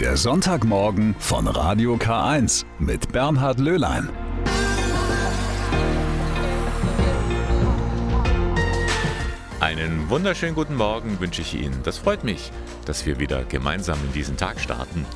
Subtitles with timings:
[0.00, 4.10] Der Sonntagmorgen von Radio K1 mit Bernhard Löhlein.
[9.58, 11.82] Einen wunderschönen guten Morgen wünsche ich Ihnen.
[11.82, 12.52] Das freut mich,
[12.84, 15.06] dass wir wieder gemeinsam in diesen Tag starten.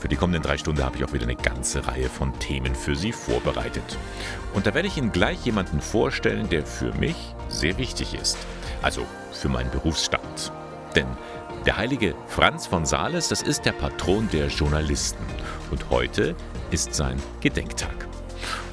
[0.00, 2.96] Für die kommenden drei Stunden habe ich auch wieder eine ganze Reihe von Themen für
[2.96, 3.96] Sie vorbereitet.
[4.54, 7.14] Und da werde ich Ihnen gleich jemanden vorstellen, der für mich
[7.48, 8.38] sehr wichtig ist.
[8.82, 10.50] Also für meinen Berufsstand.
[10.96, 11.06] Denn
[11.66, 15.24] der heilige Franz von Sales, das ist der Patron der Journalisten.
[15.70, 16.36] Und heute
[16.70, 18.06] ist sein Gedenktag.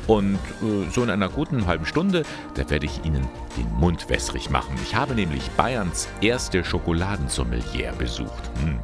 [0.06, 2.24] Und äh, so in einer guten halben Stunde,
[2.56, 3.28] da werde ich Ihnen
[3.58, 4.76] den Mund wässrig machen.
[4.84, 8.52] Ich habe nämlich Bayerns erste Schokoladensommelier besucht.
[8.62, 8.80] Hm.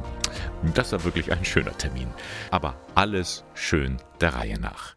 [0.74, 2.08] Das war wirklich ein schöner Termin.
[2.50, 4.96] Aber alles schön der Reihe nach.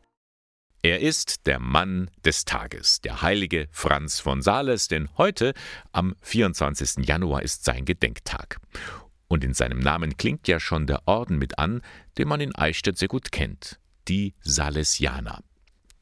[0.82, 5.54] Er ist der Mann des Tages, der heilige Franz von Sales, denn heute,
[5.94, 7.08] am 24.
[7.08, 8.58] Januar, ist sein Gedenktag.
[9.34, 11.82] Und in seinem Namen klingt ja schon der Orden mit an,
[12.20, 15.40] den man in Eichstätt sehr gut kennt, die Salesianer.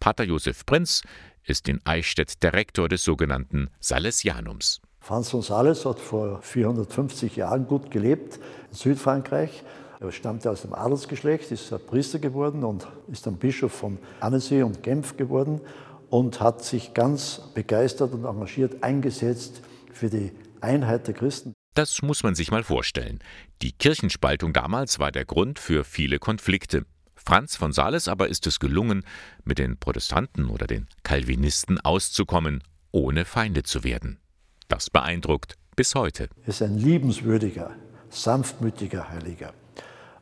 [0.01, 1.01] Pater Josef Prinz
[1.45, 4.81] ist in Eichstätt der Rektor des sogenannten Salesianums.
[4.99, 8.37] Franz von Sales hat vor 450 Jahren gut gelebt
[8.69, 9.63] in Südfrankreich.
[10.01, 14.83] Er stammte aus dem Adelsgeschlecht, ist Priester geworden und ist dann Bischof von Annecy und
[14.83, 15.61] Genf geworden
[16.09, 19.61] und hat sich ganz begeistert und engagiert eingesetzt
[19.93, 21.53] für die Einheit der Christen.
[21.73, 23.19] Das muss man sich mal vorstellen.
[23.61, 26.85] Die Kirchenspaltung damals war der Grund für viele Konflikte.
[27.15, 29.05] Franz von Sales aber ist es gelungen,
[29.45, 32.61] mit den Protestanten oder den Calvinisten auszukommen,
[32.91, 34.19] ohne Feinde zu werden.
[34.67, 36.27] Das beeindruckt bis heute.
[36.43, 37.71] Er ist ein liebenswürdiger,
[38.09, 39.53] sanftmütiger Heiliger.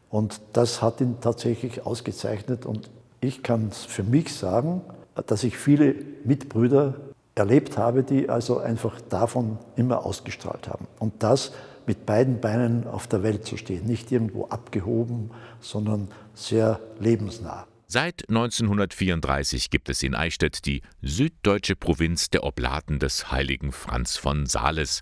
[0.09, 2.67] Und das hat ihn tatsächlich ausgezeichnet.
[2.67, 4.81] Und ich kann für mich sagen,
[5.25, 7.08] dass ich viele Mitbrüder
[7.39, 10.87] erlebt habe, die also einfach davon immer ausgestrahlt haben.
[10.99, 11.53] Und das
[11.87, 17.65] mit beiden Beinen auf der Welt zu stehen, nicht irgendwo abgehoben, sondern sehr lebensnah.
[17.87, 24.45] Seit 1934 gibt es in Eichstätt die süddeutsche Provinz der Oblaten des heiligen Franz von
[24.45, 25.01] Sales,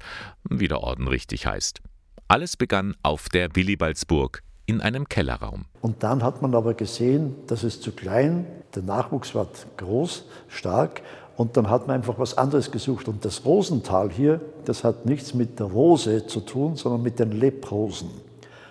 [0.50, 1.81] wie der Orden richtig heißt.
[2.29, 5.66] Alles begann auf der Willibaldsburg in einem Kellerraum.
[5.81, 8.45] Und dann hat man aber gesehen, das ist zu klein,
[8.75, 11.01] der Nachwuchs war groß, stark
[11.38, 13.08] und dann hat man einfach was anderes gesucht.
[13.08, 17.31] Und das Rosental hier, das hat nichts mit der Rose zu tun, sondern mit den
[17.31, 18.09] Leprosen.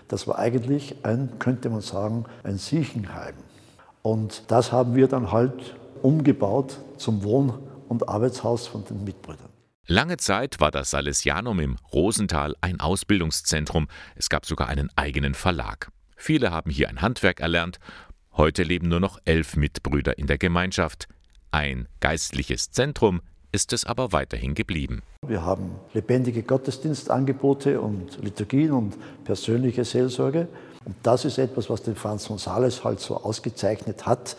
[0.09, 3.35] Das war eigentlich ein, könnte man sagen, ein Siechenheim.
[4.03, 7.55] Und das haben wir dann halt umgebaut zum Wohn-
[7.89, 9.49] und Arbeitshaus von den Mitbrüdern.
[9.87, 13.87] Lange Zeit war das Salesianum im Rosental ein Ausbildungszentrum.
[14.17, 15.93] Es gab sogar einen eigenen Verlag.
[16.17, 17.79] Viele haben hier ein Handwerk erlernt.
[18.33, 21.07] Heute leben nur noch elf Mitbrüder in der Gemeinschaft.
[21.57, 25.01] Ein geistliches Zentrum ist es aber weiterhin geblieben.
[25.27, 28.95] Wir haben lebendige Gottesdienstangebote und Liturgien und
[29.25, 30.49] persönliche Seelsorge.
[30.85, 34.37] Und das ist etwas, was den Franz von Sales halt so ausgezeichnet hat,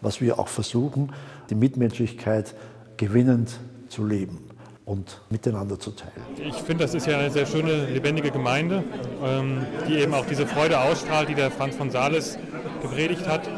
[0.00, 1.12] was wir auch versuchen,
[1.50, 2.56] die Mitmenschlichkeit
[2.96, 4.50] gewinnend zu leben
[4.84, 6.26] und miteinander zu teilen.
[6.36, 8.82] Ich finde, das ist ja eine sehr schöne, lebendige Gemeinde,
[9.22, 12.36] ähm, die eben auch diese Freude ausstrahlt, die der Franz von Sales
[12.82, 13.48] gepredigt hat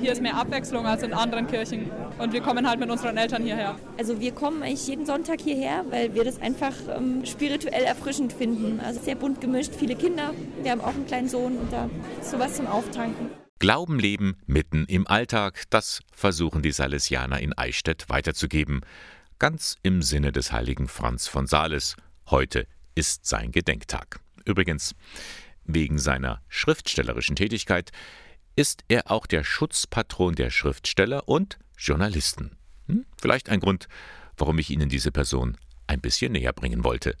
[0.00, 1.90] hier ist mehr Abwechslung als in anderen Kirchen.
[2.18, 3.76] Und wir kommen halt mit unseren Eltern hierher.
[3.98, 8.80] Also wir kommen eigentlich jeden Sonntag hierher, weil wir das einfach ähm, spirituell erfrischend finden.
[8.80, 10.32] Also sehr bunt gemischt, viele Kinder.
[10.62, 11.88] Wir haben auch einen kleinen Sohn und da
[12.20, 13.30] ist sowas zum Auftanken.
[13.58, 18.80] Glauben leben mitten im Alltag, das versuchen die Salesianer in Eichstätt weiterzugeben.
[19.38, 21.96] Ganz im Sinne des heiligen Franz von Sales.
[22.28, 24.18] Heute ist sein Gedenktag.
[24.44, 24.94] Übrigens,
[25.64, 27.92] wegen seiner schriftstellerischen Tätigkeit
[28.56, 32.56] ist er auch der Schutzpatron der Schriftsteller und Journalisten.
[32.86, 33.06] Hm?
[33.20, 33.88] Vielleicht ein Grund,
[34.36, 37.16] warum ich Ihnen diese Person ein bisschen näher bringen wollte.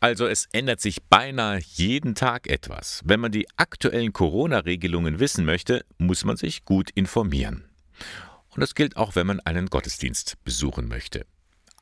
[0.00, 3.02] Also es ändert sich beinahe jeden Tag etwas.
[3.04, 7.64] Wenn man die aktuellen Corona-Regelungen wissen möchte, muss man sich gut informieren.
[8.48, 11.26] Und das gilt auch, wenn man einen Gottesdienst besuchen möchte.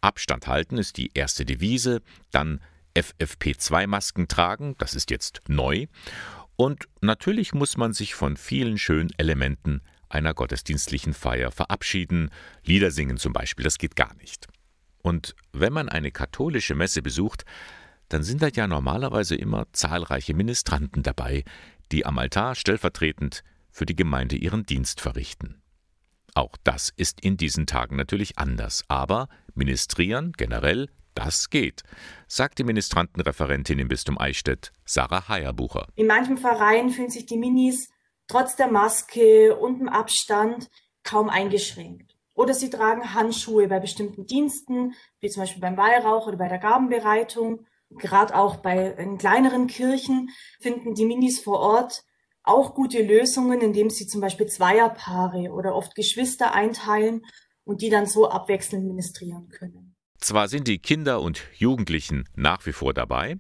[0.00, 2.60] Abstand halten ist die erste Devise, dann
[2.96, 5.86] FFP2-Masken tragen, das ist jetzt neu,
[6.60, 12.30] und natürlich muss man sich von vielen schönen Elementen einer gottesdienstlichen Feier verabschieden,
[12.64, 14.48] Lieder singen zum Beispiel, das geht gar nicht.
[15.00, 17.44] Und wenn man eine katholische Messe besucht,
[18.08, 21.44] dann sind da ja normalerweise immer zahlreiche Ministranten dabei,
[21.92, 25.62] die am Altar stellvertretend für die Gemeinde ihren Dienst verrichten.
[26.34, 30.88] Auch das ist in diesen Tagen natürlich anders, aber ministrieren generell
[31.18, 31.82] das geht,
[32.28, 35.88] sagt die Ministrantenreferentin im Bistum Eichstätt, Sarah Heierbucher.
[35.96, 37.88] In manchen Vereinen fühlen sich die Minis
[38.28, 40.70] trotz der Maske und dem Abstand
[41.02, 42.14] kaum eingeschränkt.
[42.34, 46.58] Oder sie tragen Handschuhe bei bestimmten Diensten, wie zum Beispiel beim Weihrauch oder bei der
[46.58, 47.66] Gabenbereitung.
[47.90, 50.30] Gerade auch bei in kleineren Kirchen
[50.60, 52.04] finden die Minis vor Ort
[52.44, 57.22] auch gute Lösungen, indem sie zum Beispiel Zweierpaare oder oft Geschwister einteilen
[57.64, 59.87] und die dann so abwechselnd ministrieren können.
[60.20, 63.38] Zwar sind die Kinder und Jugendlichen nach wie vor dabei,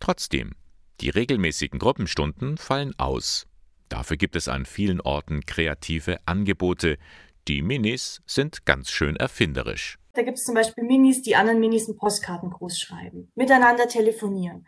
[0.00, 0.52] trotzdem,
[1.00, 3.46] die regelmäßigen Gruppenstunden fallen aus.
[3.88, 6.98] Dafür gibt es an vielen Orten kreative Angebote.
[7.46, 9.98] Die Minis sind ganz schön erfinderisch.
[10.14, 14.66] Da gibt es zum Beispiel Minis, die anderen Minis einen Postkartengruß schreiben, miteinander telefonieren.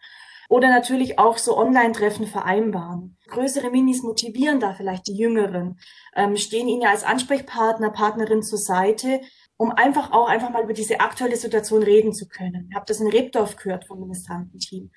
[0.50, 3.18] Oder natürlich auch so Online-Treffen vereinbaren.
[3.26, 5.78] Größere Minis motivieren da vielleicht die Jüngeren,
[6.16, 9.20] ähm, stehen ihnen ja als Ansprechpartner, Partnerin zur Seite,
[9.58, 12.68] um einfach auch einfach mal über diese aktuelle Situation reden zu können.
[12.70, 14.90] Ich habe das in Rebdorf gehört vom Ministrantenteam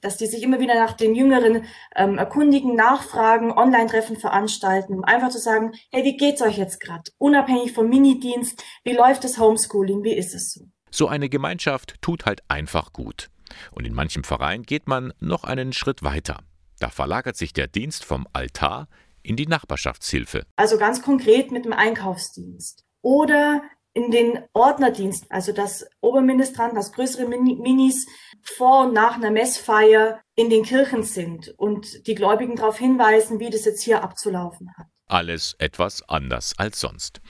[0.00, 1.64] dass die sich immer wieder nach den Jüngeren
[1.96, 7.10] ähm, erkundigen, nachfragen, Online-Treffen veranstalten, um einfach zu sagen, hey, wie geht's euch jetzt gerade?
[7.18, 10.68] Unabhängig vom Minidienst, wie läuft das Homeschooling, wie ist es so?
[10.90, 13.30] So eine Gemeinschaft tut halt einfach gut.
[13.72, 16.38] Und in manchem Verein geht man noch einen Schritt weiter.
[16.78, 18.88] Da verlagert sich der Dienst vom Altar
[19.22, 20.44] in die Nachbarschaftshilfe.
[20.56, 22.84] Also ganz konkret mit dem Einkaufsdienst.
[23.02, 23.62] Oder
[23.96, 28.06] in den Ordnerdienst, also das Oberministranten, das größere Minis
[28.42, 33.48] vor und nach einer Messfeier in den Kirchen sind und die Gläubigen darauf hinweisen, wie
[33.48, 34.86] das jetzt hier abzulaufen hat.
[35.06, 37.22] Alles etwas anders als sonst.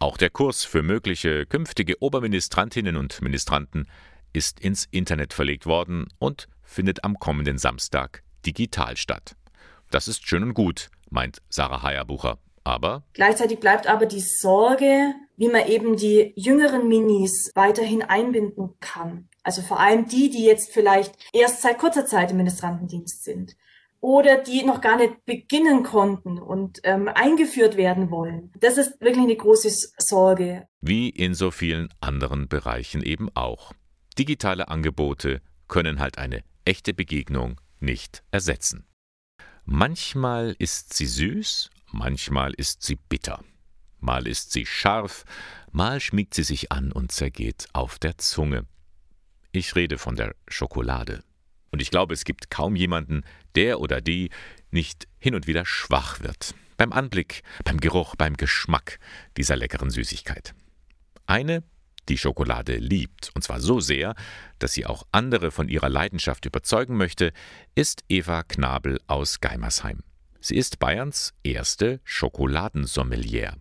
[0.00, 3.86] Auch der Kurs für mögliche künftige Oberministrantinnen und Ministranten
[4.32, 9.36] ist ins Internet verlegt worden und findet am kommenden Samstag digital statt.
[9.92, 12.38] Das ist schön und gut, meint Sarah Heierbucher.
[12.64, 19.28] Aber gleichzeitig bleibt aber die Sorge, wie man eben die jüngeren Minis weiterhin einbinden kann.
[19.42, 23.56] Also vor allem die, die jetzt vielleicht erst seit kurzer Zeit im Ministrantendienst sind
[24.00, 28.52] oder die noch gar nicht beginnen konnten und ähm, eingeführt werden wollen.
[28.58, 30.66] Das ist wirklich eine große Sorge.
[30.80, 33.72] Wie in so vielen anderen Bereichen eben auch.
[34.18, 38.86] Digitale Angebote können halt eine echte Begegnung nicht ersetzen.
[39.64, 43.42] Manchmal ist sie süß, manchmal ist sie bitter.
[43.98, 45.24] Mal ist sie scharf,
[45.72, 48.66] mal schmiegt sie sich an und zergeht auf der Zunge.
[49.52, 51.22] Ich rede von der Schokolade.
[51.70, 53.22] Und ich glaube, es gibt kaum jemanden,
[53.54, 54.30] der oder die
[54.70, 56.54] nicht hin und wieder schwach wird.
[56.76, 58.98] Beim Anblick, beim Geruch, beim Geschmack
[59.36, 60.54] dieser leckeren Süßigkeit.
[61.26, 61.62] Eine,
[62.08, 64.14] die Schokolade liebt, und zwar so sehr,
[64.58, 67.32] dass sie auch andere von ihrer Leidenschaft überzeugen möchte,
[67.74, 70.02] ist Eva Knabel aus Geimersheim.
[70.42, 73.56] Sie ist Bayerns erste Schokoladensommelier.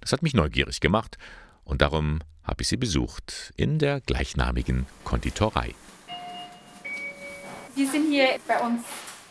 [0.00, 1.18] Das hat mich neugierig gemacht
[1.64, 5.74] und darum habe ich sie besucht in der gleichnamigen Konditorei.
[7.74, 8.84] Wir sind hier bei uns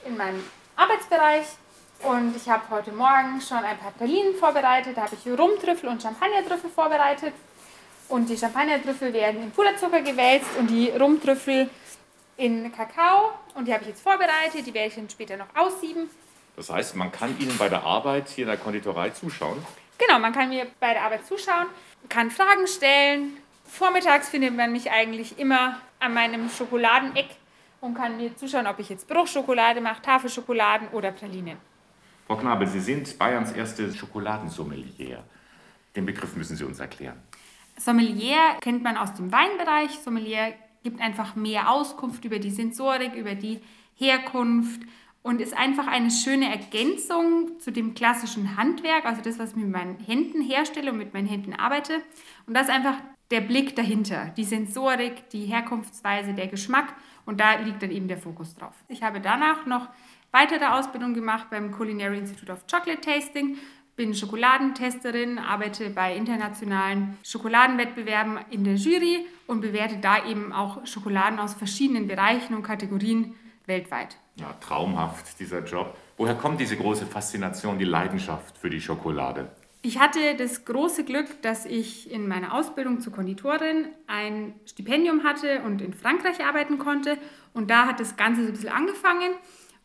[0.05, 0.43] in meinem
[0.75, 1.45] Arbeitsbereich
[2.01, 4.97] und ich habe heute Morgen schon ein paar Pralinen vorbereitet.
[4.97, 7.33] Da habe ich Rumtrüffel und Champagnertrüffel vorbereitet.
[8.09, 11.69] Und die Champagnertrüffel werden in Puderzucker gewälzt und die Rumtrüffel
[12.35, 13.29] in Kakao.
[13.55, 14.67] Und die habe ich jetzt vorbereitet.
[14.67, 16.09] Die werde ich dann später noch aussieben.
[16.55, 19.57] Das heißt, man kann Ihnen bei der Arbeit hier in der Konditorei zuschauen?
[19.97, 21.67] Genau, man kann mir bei der Arbeit zuschauen,
[22.09, 23.37] kann Fragen stellen.
[23.65, 27.27] Vormittags findet man mich eigentlich immer an meinem Schokoladeneck
[27.81, 31.57] und kann mir zuschauen, ob ich jetzt Bruchschokolade mache, Tafelschokoladen oder Pralinen.
[32.27, 35.23] Frau Knabel, Sie sind Bayerns erste Schokoladensommelier.
[35.95, 37.21] Den Begriff müssen Sie uns erklären.
[37.77, 39.91] Sommelier kennt man aus dem Weinbereich.
[40.03, 40.53] Sommelier
[40.83, 43.61] gibt einfach mehr Auskunft über die Sensorik, über die
[43.95, 44.81] Herkunft
[45.23, 49.69] und ist einfach eine schöne Ergänzung zu dem klassischen Handwerk, also das, was ich mit
[49.69, 52.01] meinen Händen herstelle und mit meinen Händen arbeite.
[52.45, 52.97] Und das ist einfach
[53.31, 56.93] der Blick dahinter, die Sensorik, die Herkunftsweise, der Geschmack
[57.25, 58.75] und da liegt dann eben der Fokus drauf.
[58.89, 59.87] Ich habe danach noch
[60.31, 63.57] weitere Ausbildung gemacht beim Culinary Institute of Chocolate Tasting,
[63.95, 71.39] bin Schokoladentesterin, arbeite bei internationalen Schokoladenwettbewerben in der Jury und bewerte da eben auch Schokoladen
[71.39, 74.17] aus verschiedenen Bereichen und Kategorien weltweit.
[74.35, 75.95] Ja, traumhaft, dieser Job.
[76.17, 79.49] Woher kommt diese große Faszination, die Leidenschaft für die Schokolade?
[79.85, 85.61] Ich hatte das große Glück, dass ich in meiner Ausbildung zur Konditorin ein Stipendium hatte
[85.63, 87.17] und in Frankreich arbeiten konnte.
[87.53, 89.33] Und da hat das Ganze so ein bisschen angefangen.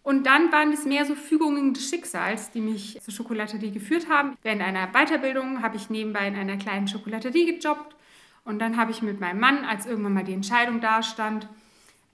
[0.04, 4.36] Und dann waren es mehr so Fügungen des Schicksals, die mich zur Schokolaterie geführt haben.
[4.42, 7.96] Während einer Weiterbildung habe ich nebenbei in einer kleinen Schokolaterie gejobbt.
[8.44, 11.48] Und dann habe ich mit meinem Mann, als irgendwann mal die Entscheidung dastand,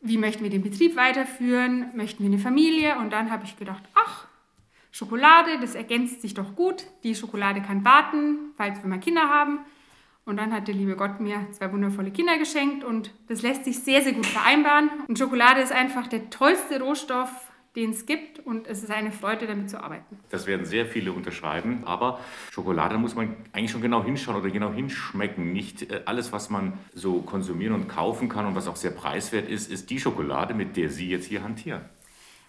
[0.04, 3.82] wie möchten wir den Betrieb weiterführen, möchten wir eine Familie und dann habe ich gedacht,
[3.94, 4.26] ach,
[4.92, 9.61] Schokolade, das ergänzt sich doch gut, die Schokolade kann warten, falls wir mal Kinder haben.
[10.26, 13.80] Und dann hat der liebe Gott mir zwei wundervolle Kinder geschenkt und das lässt sich
[13.80, 14.90] sehr, sehr gut vereinbaren.
[15.08, 17.30] Und Schokolade ist einfach der tollste Rohstoff,
[17.76, 20.18] den es gibt und es ist eine Freude, damit zu arbeiten.
[20.30, 22.20] Das werden sehr viele unterschreiben, aber
[22.52, 25.52] Schokolade muss man eigentlich schon genau hinschauen oder genau hinschmecken.
[25.52, 29.48] Nicht äh, alles, was man so konsumieren und kaufen kann und was auch sehr preiswert
[29.48, 31.82] ist, ist die Schokolade, mit der Sie jetzt hier hantieren.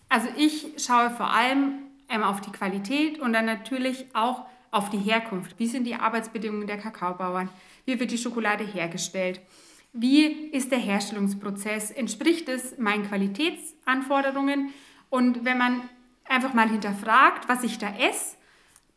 [0.09, 1.73] Also ich schaue vor allem
[2.07, 5.57] einmal auf die Qualität und dann natürlich auch auf die Herkunft.
[5.57, 7.49] Wie sind die Arbeitsbedingungen der Kakaobauern?
[7.85, 9.41] Wie wird die Schokolade hergestellt?
[9.93, 11.89] Wie ist der Herstellungsprozess?
[11.89, 14.73] Entspricht es meinen Qualitätsanforderungen?
[15.09, 15.81] Und wenn man
[16.25, 18.35] einfach mal hinterfragt, was ich da esse,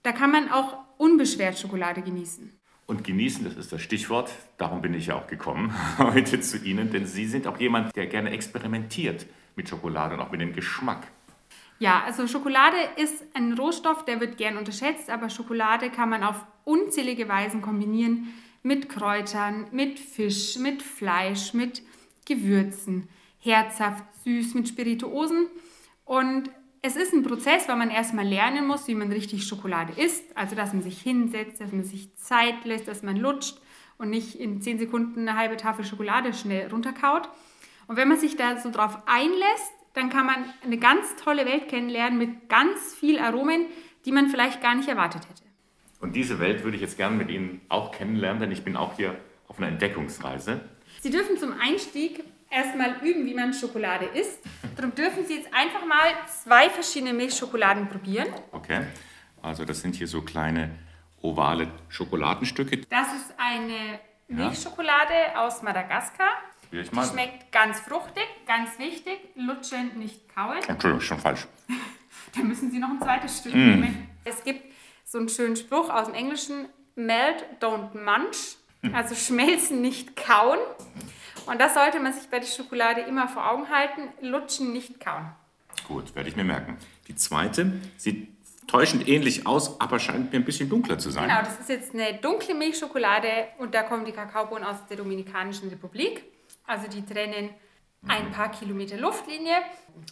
[0.02, 2.58] da kann man auch unbeschwert Schokolade genießen.
[2.86, 4.30] Und genießen, das ist das Stichwort.
[4.56, 8.06] Darum bin ich ja auch gekommen heute zu Ihnen, denn Sie sind auch jemand, der
[8.06, 11.06] gerne experimentiert mit Schokolade und auch mit dem Geschmack.
[11.80, 16.44] Ja, also Schokolade ist ein Rohstoff, der wird gern unterschätzt, aber Schokolade kann man auf
[16.64, 18.28] unzählige Weisen kombinieren
[18.62, 21.82] mit Kräutern, mit Fisch, mit Fleisch, mit
[22.24, 25.46] Gewürzen, herzhaft, süß, mit Spirituosen.
[26.08, 26.50] Und
[26.80, 30.24] es ist ein Prozess, weil man erstmal lernen muss, wie man richtig Schokolade isst.
[30.34, 33.58] Also, dass man sich hinsetzt, dass man sich Zeit lässt, dass man lutscht
[33.98, 37.28] und nicht in 10 Sekunden eine halbe Tafel Schokolade schnell runterkaut.
[37.88, 41.68] Und wenn man sich da so drauf einlässt, dann kann man eine ganz tolle Welt
[41.68, 43.66] kennenlernen mit ganz viel Aromen,
[44.06, 45.42] die man vielleicht gar nicht erwartet hätte.
[46.00, 48.96] Und diese Welt würde ich jetzt gerne mit Ihnen auch kennenlernen, denn ich bin auch
[48.96, 49.14] hier
[49.46, 50.62] auf einer Entdeckungsreise.
[51.02, 54.40] Sie dürfen zum Einstieg erstmal üben, wie man Schokolade isst.
[54.76, 56.08] Darum dürfen Sie jetzt einfach mal
[56.42, 58.28] zwei verschiedene Milchschokoladen probieren.
[58.52, 58.86] Okay,
[59.42, 60.70] also das sind hier so kleine
[61.20, 62.78] ovale Schokoladenstücke.
[62.88, 65.46] Das ist eine Milchschokolade ja.
[65.46, 66.30] aus Madagaskar.
[66.70, 70.58] Die schmeckt ganz fruchtig, ganz wichtig, lutschen, nicht kauen.
[70.66, 71.46] Entschuldigung, schon falsch.
[72.34, 73.56] da müssen Sie noch ein zweites Stück mm.
[73.56, 74.08] nehmen.
[74.24, 74.70] Es gibt
[75.04, 78.58] so einen schönen Spruch aus dem Englischen, melt, don't munch,
[78.92, 80.58] also schmelzen, nicht kauen.
[81.48, 85.32] Und das sollte man sich bei der Schokolade immer vor Augen halten, lutschen, nicht kauen.
[85.86, 86.76] Gut, werde ich mir merken.
[87.06, 88.28] Die zweite sieht
[88.66, 91.28] täuschend ähnlich aus, aber scheint mir ein bisschen dunkler zu sein.
[91.28, 95.68] Genau, das ist jetzt eine dunkle Milchschokolade und da kommen die Kakaobohnen aus der Dominikanischen
[95.70, 96.22] Republik.
[96.66, 97.50] Also die trennen
[98.06, 99.56] ein paar Kilometer Luftlinie.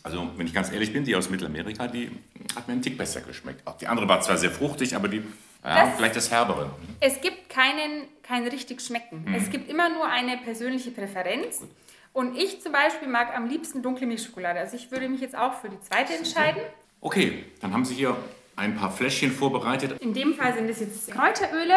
[0.02, 2.10] Also, wenn ich ganz ehrlich bin, die aus Mittelamerika, die
[2.56, 3.62] hat mir einen Tick besser geschmeckt.
[3.80, 5.22] Die andere war zwar sehr fruchtig, aber die,
[5.64, 6.70] ja, das, vielleicht das Herbere.
[7.00, 9.24] Es gibt keinen, kein richtig Schmecken.
[9.26, 9.34] Mhm.
[9.34, 11.60] Es gibt immer nur eine persönliche Präferenz.
[11.60, 11.70] Gut.
[12.12, 14.58] Und ich zum Beispiel mag am liebsten dunkle Milchschokolade.
[14.58, 16.62] Also ich würde mich jetzt auch für die zweite entscheiden.
[17.02, 18.16] Okay, dann haben Sie hier
[18.56, 20.00] ein paar Fläschchen vorbereitet.
[20.00, 21.74] In dem Fall sind es jetzt Kräuteröle,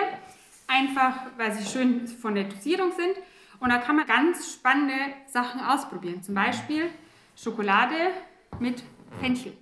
[0.66, 3.18] einfach weil sie schön von der Dosierung sind.
[3.60, 4.96] Und da kann man ganz spannende
[5.28, 6.24] Sachen ausprobieren.
[6.24, 6.90] Zum Beispiel
[7.36, 8.12] Schokolade
[8.60, 8.82] mit
[9.20, 9.54] Fenchel.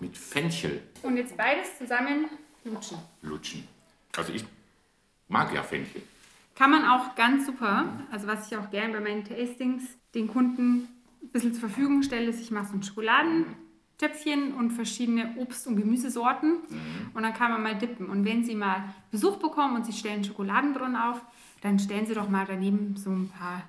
[0.00, 0.82] Mit Fenchel.
[1.02, 2.26] Und jetzt beides zusammen
[2.66, 2.98] lutschen.
[3.22, 3.64] Lutschen.
[4.16, 4.44] Also ich
[5.28, 6.02] mag ja Fenchel.
[6.54, 9.82] Kann man auch ganz super, also was ich auch gerne bei meinen Tastings
[10.14, 10.88] den Kunden
[11.22, 15.76] ein bisschen zur Verfügung stelle, ist, ich mache so ein Schokoladentöpfchen und verschiedene Obst- und
[15.76, 17.10] Gemüsesorten mhm.
[17.12, 18.08] und dann kann man mal dippen.
[18.08, 21.20] Und wenn Sie mal Besuch bekommen und Sie stellen Schokoladenbrunnen auf,
[21.60, 23.62] dann stellen Sie doch mal daneben so ein paar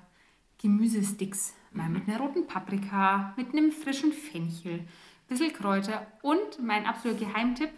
[0.62, 1.54] Gemüsesticks.
[1.72, 4.86] Mal mit einer roten Paprika, mit einem frischen Fenchel, ein
[5.28, 7.70] bisschen Kräuter und mein absoluter Geheimtipp,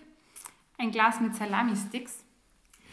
[0.80, 2.24] ein Glas mit Salami-Sticks.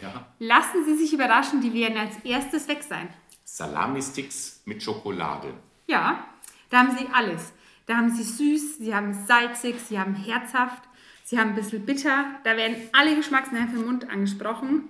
[0.02, 0.28] Ja.
[0.40, 3.10] Lassen Sie sich überraschen, die werden als erstes weg sein.
[3.46, 5.54] Salami-Sticks mit Schokolade.
[5.88, 6.26] Ja,
[6.70, 7.54] da haben Sie alles.
[7.86, 10.84] Da haben Sie süß, Sie haben salzig, Sie haben herzhaft,
[11.24, 12.26] Sie haben ein bisschen bitter.
[12.44, 14.84] Da werden alle Geschmacksnerven im Mund angesprochen.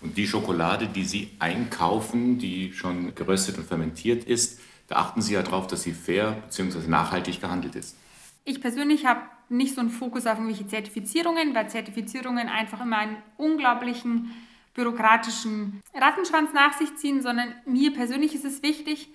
[0.00, 5.34] Und die Schokolade, die Sie einkaufen, die schon geröstet und fermentiert ist, da achten Sie
[5.34, 6.86] ja darauf, dass sie fair bzw.
[6.88, 7.96] nachhaltig gehandelt ist.
[8.44, 13.16] Ich persönlich habe nicht so einen Fokus auf irgendwelche Zertifizierungen, weil Zertifizierungen einfach immer einen
[13.36, 14.30] unglaublichen
[14.74, 19.08] bürokratischen Rattenschwanz nach sich ziehen, sondern mir persönlich ist es wichtig,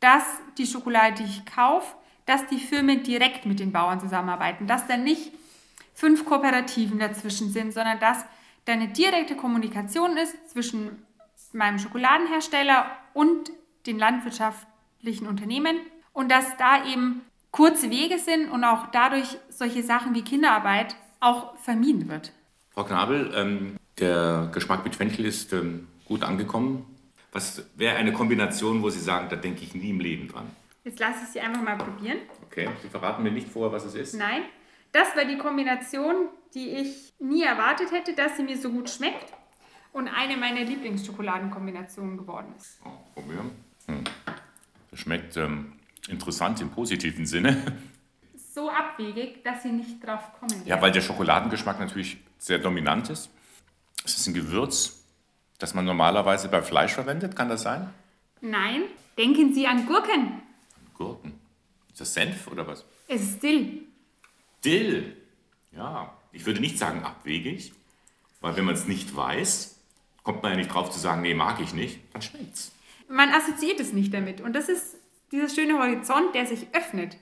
[0.00, 0.24] dass
[0.58, 1.94] die Schokolade, die ich kaufe,
[2.26, 5.32] dass die Firmen direkt mit den Bauern zusammenarbeiten, dass da nicht
[5.94, 8.24] fünf Kooperativen dazwischen sind, sondern dass
[8.64, 11.04] da eine direkte Kommunikation ist zwischen
[11.52, 13.50] meinem Schokoladenhersteller und
[13.86, 15.76] den landwirtschaftlichen Unternehmen
[16.12, 17.22] und dass da eben
[17.52, 22.32] kurze Wege sind und auch dadurch solche Sachen wie Kinderarbeit auch vermieden wird.
[22.70, 26.86] Frau Knabel, ähm, der Geschmack mit Fenchel ist ähm, gut angekommen.
[27.30, 30.50] Was wäre eine Kombination, wo Sie sagen, da denke ich nie im Leben dran?
[30.84, 32.18] Jetzt lasse ich Sie einfach mal probieren.
[32.46, 34.14] Okay, Sie verraten mir nicht vorher, was es ist?
[34.14, 34.42] Nein,
[34.90, 39.32] das war die Kombination, die ich nie erwartet hätte, dass sie mir so gut schmeckt
[39.92, 42.78] und eine meiner Lieblingsschokoladenkombinationen geworden ist.
[42.84, 43.52] Oh, probieren.
[43.86, 44.04] Hm.
[44.90, 45.72] Das schmeckt ähm,
[46.08, 47.56] interessant im positiven Sinne.
[48.54, 50.62] So abwegig, dass Sie nicht drauf kommen.
[50.66, 53.30] Ja, weil der Schokoladengeschmack natürlich sehr dominant ist.
[54.04, 55.04] Es ist ein Gewürz,
[55.58, 57.34] das man normalerweise bei Fleisch verwendet.
[57.36, 57.88] Kann das sein?
[58.40, 58.82] Nein.
[59.16, 60.42] Denken Sie an Gurken.
[60.94, 61.38] Gurken?
[61.90, 62.84] Ist das Senf oder was?
[63.08, 63.82] Es ist Dill.
[64.64, 65.16] Dill.
[65.72, 67.72] Ja, ich würde nicht sagen abwegig,
[68.40, 69.78] weil wenn man es nicht weiß,
[70.22, 72.72] kommt man ja nicht drauf zu sagen, nee, mag ich nicht, dann schmeckt's.
[73.08, 74.96] Man assoziiert es nicht damit und das ist
[75.32, 77.16] dieser schöne Horizont, der sich öffnet.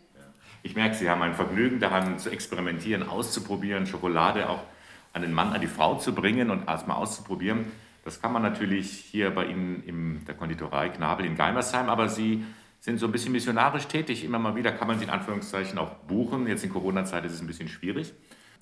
[0.63, 4.63] Ich merke, Sie haben ein Vergnügen daran zu experimentieren, auszuprobieren, Schokolade auch
[5.13, 7.67] an den Mann, an die Frau zu bringen und erstmal auszuprobieren.
[8.05, 12.45] Das kann man natürlich hier bei Ihnen in der Konditorei Knabel in Geimersheim, aber Sie
[12.81, 14.25] sind so ein bisschen missionarisch tätig.
[14.25, 16.47] Immer mal wieder kann man Sie in Anführungszeichen auch buchen.
[16.47, 18.13] Jetzt in Corona-Zeit ist es ein bisschen schwierig.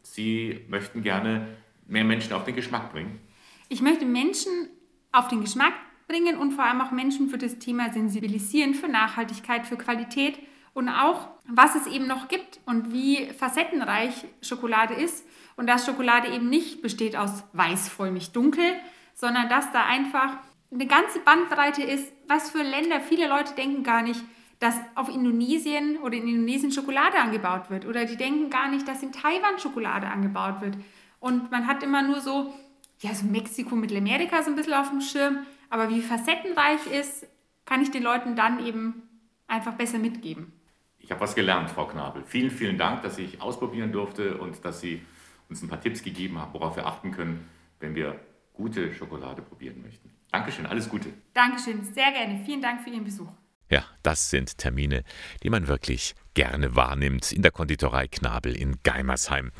[0.03, 1.49] Sie möchten gerne
[1.87, 3.21] mehr Menschen auf den Geschmack bringen.
[3.69, 4.69] Ich möchte Menschen
[5.13, 5.75] auf den Geschmack
[6.09, 10.39] bringen und vor allem auch Menschen für das Thema sensibilisieren, für Nachhaltigkeit, für Qualität
[10.75, 16.29] und auch, was es eben noch gibt und wie facettenreich Schokolade ist und dass Schokolade
[16.29, 18.75] eben nicht besteht aus weiß, vollmilch, dunkel,
[19.15, 20.37] sondern dass da einfach
[20.73, 24.23] eine ganze Bandbreite ist, was für Länder, viele Leute denken gar nicht,
[24.61, 29.03] dass auf Indonesien oder in Indonesien Schokolade angebaut wird oder die denken gar nicht, dass
[29.03, 30.77] in Taiwan Schokolade angebaut wird.
[31.21, 32.53] Und man hat immer nur so,
[33.01, 35.39] ja, so Mexiko, Mittelamerika so ein bisschen auf dem Schirm,
[35.71, 37.27] aber wie facettenreich ist,
[37.65, 39.03] kann ich den Leuten dann eben
[39.47, 40.53] einfach besser mitgeben.
[40.99, 42.23] Ich habe was gelernt, Frau Knabel.
[42.27, 45.03] Vielen, vielen Dank, dass ich ausprobieren durfte und dass Sie
[45.49, 47.49] uns ein paar Tipps gegeben haben, worauf wir achten können,
[47.81, 48.21] wenn wir
[48.53, 50.11] gute Schokolade probieren möchten.
[50.31, 51.13] Dankeschön, alles Gute.
[51.33, 52.43] Dankeschön, sehr gerne.
[52.45, 53.29] Vielen Dank für Ihren Besuch.
[53.71, 55.05] Ja, das sind Termine,
[55.43, 59.53] die man wirklich gerne wahrnimmt in der Konditorei Knabel in Geimersheim.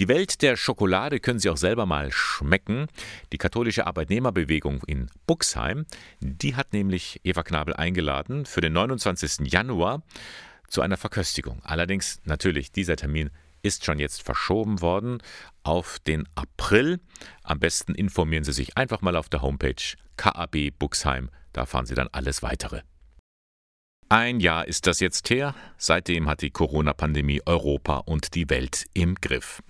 [0.00, 2.88] Die Welt der Schokolade können Sie auch selber mal schmecken.
[3.32, 5.86] Die katholische Arbeitnehmerbewegung in Buxheim,
[6.18, 9.52] die hat nämlich Eva Knabel eingeladen für den 29.
[9.52, 10.02] Januar
[10.66, 11.60] zu einer Verköstigung.
[11.62, 13.30] Allerdings natürlich dieser Termin
[13.62, 15.22] ist schon jetzt verschoben worden
[15.62, 16.98] auf den April.
[17.44, 21.30] Am besten informieren Sie sich einfach mal auf der Homepage KAB Buxheim.
[21.52, 22.82] Da erfahren Sie dann alles weitere.
[24.08, 25.54] Ein Jahr ist das jetzt her.
[25.78, 29.62] Seitdem hat die Corona-Pandemie Europa und die Welt im Griff.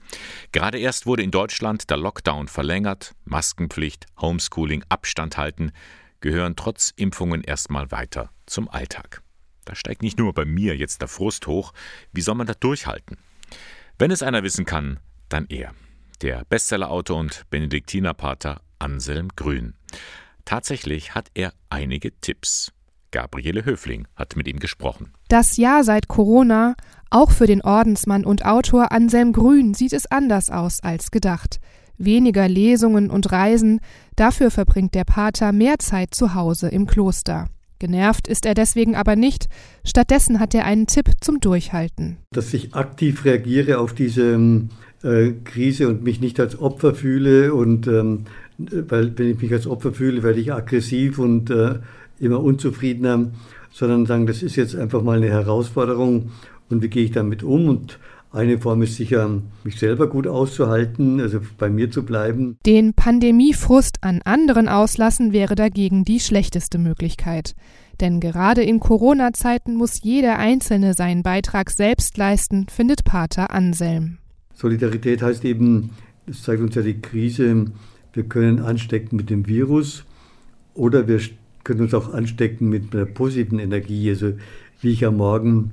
[0.53, 3.15] Gerade erst wurde in Deutschland der Lockdown verlängert.
[3.25, 5.73] Maskenpflicht, Homeschooling, Abstand halten
[6.21, 9.23] gehören trotz Impfungen erstmal weiter zum Alltag.
[9.67, 11.73] Da steigt nicht nur bei mir jetzt der Frust hoch.
[12.13, 13.19] Wie soll man da durchhalten?
[13.99, 15.75] Wenn es einer wissen kann, dann er.
[16.23, 19.75] Der Bestsellerautor und Benediktinerpater Anselm Grün.
[20.45, 22.73] Tatsächlich hat er einige Tipps.
[23.15, 25.13] Gabriele Höfling hat mit ihm gesprochen.
[25.29, 26.75] Das Jahr seit Corona,
[27.11, 31.61] auch für den Ordensmann und Autor Anselm Grün, sieht es anders aus als gedacht.
[31.97, 33.81] Weniger Lesungen und Reisen,
[34.17, 37.49] dafür verbringt der Pater mehr Zeit zu Hause im Kloster.
[37.79, 39.47] Genervt ist er deswegen aber nicht.
[39.85, 42.17] Stattdessen hat er einen Tipp zum Durchhalten.
[42.33, 44.71] Dass ich aktiv reagiere auf diese ähm,
[45.05, 48.25] äh, Krise und mich nicht als Opfer fühle und ähm,
[48.59, 51.81] weil wenn ich mich als Opfer fühle, werde ich aggressiv und äh,
[52.19, 53.31] immer unzufriedener,
[53.71, 56.31] sondern sagen, das ist jetzt einfach mal eine Herausforderung
[56.71, 57.99] und wie gehe ich damit um und
[58.35, 59.31] eine Form ist sicher,
[59.63, 62.59] mich selber gut auszuhalten, also bei mir zu bleiben.
[62.67, 67.55] Den Pandemiefrust an anderen auslassen wäre dagegen die schlechteste Möglichkeit.
[68.01, 74.19] Denn gerade in Corona-Zeiten muss jeder Einzelne seinen Beitrag selbst leisten, findet Pater Anselm.
[74.53, 75.91] Solidarität heißt eben,
[76.27, 77.67] das zeigt uns ja die Krise,
[78.13, 80.05] wir können anstecken mit dem Virus
[80.75, 81.21] oder wir
[81.65, 84.11] können uns auch anstecken mit einer positiven Energie.
[84.11, 84.33] Also
[84.81, 85.73] wie ich am Morgen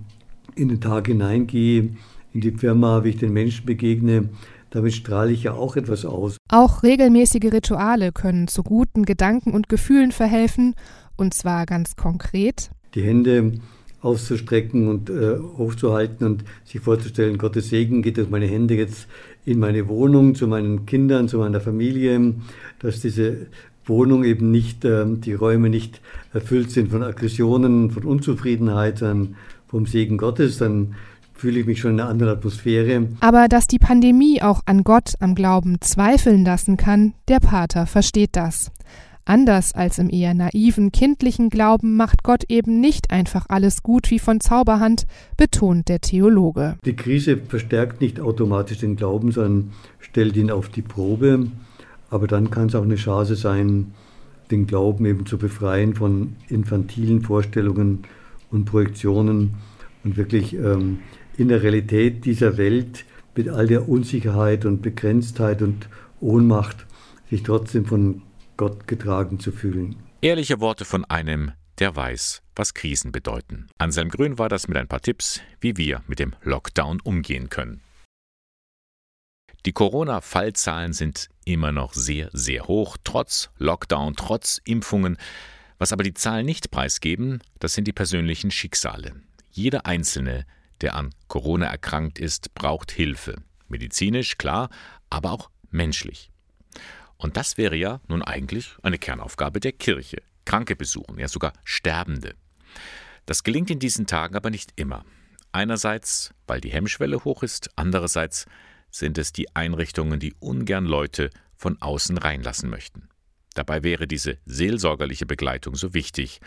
[0.55, 1.89] in den Tag hineingehe,
[2.33, 4.29] in die Firma, wie ich den Menschen begegne,
[4.69, 6.37] damit strahle ich ja auch etwas aus.
[6.49, 10.75] Auch regelmäßige Rituale können zu guten Gedanken und Gefühlen verhelfen,
[11.17, 12.71] und zwar ganz konkret.
[12.95, 13.53] Die Hände
[14.01, 19.07] auszustrecken und äh, hochzuhalten und sich vorzustellen, Gottes Segen geht durch meine Hände jetzt
[19.45, 22.33] in meine Wohnung, zu meinen Kindern, zu meiner Familie,
[22.79, 23.47] dass diese
[23.85, 26.01] Wohnung eben nicht, äh, die Räume nicht
[26.33, 29.35] erfüllt sind von Aggressionen, von Unzufriedenheit, sondern
[29.67, 30.95] vom Segen Gottes, dann
[31.33, 33.07] fühle ich mich schon in einer anderen Atmosphäre.
[33.19, 38.35] Aber dass die Pandemie auch an Gott, am Glauben zweifeln lassen kann, der Pater versteht
[38.35, 38.71] das.
[39.25, 44.19] Anders als im eher naiven, kindlichen Glauben macht Gott eben nicht einfach alles gut wie
[44.19, 45.05] von Zauberhand,
[45.37, 46.77] betont der Theologe.
[46.85, 51.47] Die Krise verstärkt nicht automatisch den Glauben, sondern stellt ihn auf die Probe.
[52.11, 53.93] Aber dann kann es auch eine Chance sein,
[54.51, 58.03] den Glauben eben zu befreien von infantilen Vorstellungen
[58.51, 59.55] und Projektionen
[60.03, 60.99] und wirklich ähm,
[61.37, 65.87] in der Realität dieser Welt mit all der Unsicherheit und Begrenztheit und
[66.19, 66.85] Ohnmacht
[67.29, 68.21] sich trotzdem von
[68.57, 69.95] Gott getragen zu fühlen.
[70.21, 73.69] Ehrliche Worte von einem, der weiß, was Krisen bedeuten.
[73.77, 77.79] Anselm Grün war das mit ein paar Tipps, wie wir mit dem Lockdown umgehen können.
[79.65, 85.17] Die Corona-Fallzahlen sind immer noch sehr, sehr hoch, trotz Lockdown, trotz Impfungen.
[85.77, 89.13] Was aber die Zahlen nicht preisgeben, das sind die persönlichen Schicksale.
[89.51, 90.47] Jeder Einzelne,
[90.81, 93.35] der an Corona erkrankt ist, braucht Hilfe.
[93.67, 94.69] Medizinisch, klar,
[95.11, 96.31] aber auch menschlich.
[97.17, 100.23] Und das wäre ja nun eigentlich eine Kernaufgabe der Kirche.
[100.43, 102.33] Kranke besuchen, ja sogar Sterbende.
[103.27, 105.05] Das gelingt in diesen Tagen aber nicht immer.
[105.51, 108.47] Einerseits, weil die Hemmschwelle hoch ist, andererseits
[108.91, 113.09] sind es die Einrichtungen, die ungern Leute von außen reinlassen möchten.
[113.53, 116.39] Dabei wäre diese seelsorgerliche Begleitung so wichtig,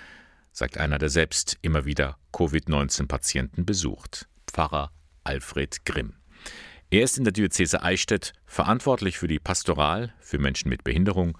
[0.53, 4.93] sagt einer, der selbst immer wieder Covid-19-Patienten besucht, Pfarrer
[5.25, 6.15] Alfred Grimm.
[6.91, 11.37] Er ist in der Diözese Eichstätt verantwortlich für die Pastoral für Menschen mit Behinderung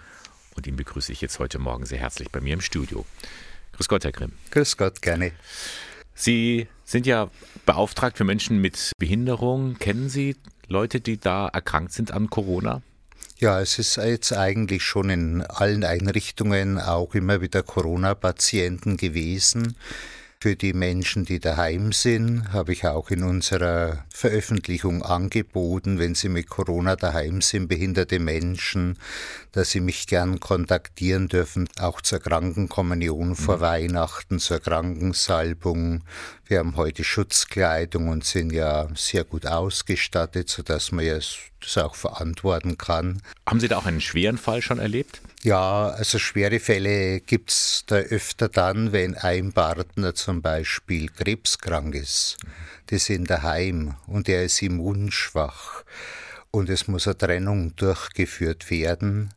[0.57, 3.05] und ihn begrüße ich jetzt heute Morgen sehr herzlich bei mir im Studio.
[3.73, 4.33] Grüß Gott, Herr Grimm.
[4.51, 5.33] Grüß Gott, gerne.
[6.15, 7.31] Sie sind ja
[7.67, 9.79] beauftragt für Menschen mit Behinderung.
[9.79, 10.37] Kennen Sie
[10.69, 12.83] Leute, die da erkrankt sind an Corona?
[13.39, 19.77] Ja, es ist jetzt eigentlich schon in allen Einrichtungen auch immer wieder Corona-Patienten gewesen.
[20.45, 26.29] Für die Menschen, die daheim sind, habe ich auch in unserer Veröffentlichung angeboten, wenn sie
[26.29, 28.99] mit Corona daheim sind, behinderte Menschen,
[29.53, 33.61] dass sie mich gern kontaktieren dürfen, auch zur Krankenkommunion vor mhm.
[33.63, 36.05] Weihnachten, zur Krankensalbung.
[36.45, 41.95] Wir haben heute Schutzkleidung und sind ja sehr gut ausgestattet, sodass man ja das auch
[41.95, 43.23] verantworten kann.
[43.47, 45.23] Haben Sie da auch einen schweren Fall schon erlebt?
[45.45, 51.95] Ja, also schwere Fälle gibt es da öfter dann, wenn ein Partner zum Beispiel krebskrank
[51.95, 52.39] ist.
[52.89, 55.85] Die sind daheim und er ist immunschwach
[56.51, 59.35] und es muss eine Trennung durchgeführt werden.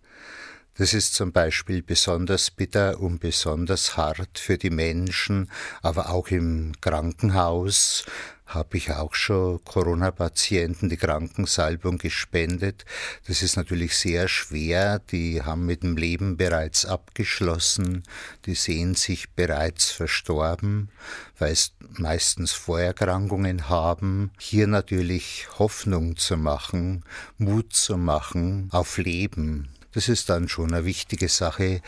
[0.78, 6.72] Das ist zum Beispiel besonders bitter und besonders hart für die Menschen, aber auch im
[6.80, 8.06] Krankenhaus
[8.48, 12.86] habe ich auch schon Corona-Patienten die Krankensalbung gespendet.
[13.28, 15.00] Das ist natürlich sehr schwer.
[15.12, 18.04] Die haben mit dem Leben bereits abgeschlossen.
[18.46, 20.90] Die sehen sich bereits verstorben,
[21.38, 24.32] weil es meistens Vorerkrankungen haben.
[24.40, 27.04] Hier natürlich Hoffnung zu machen,
[27.38, 29.70] Mut zu machen auf Leben.
[29.94, 31.82] Das ist dann schon eine wichtige Sache,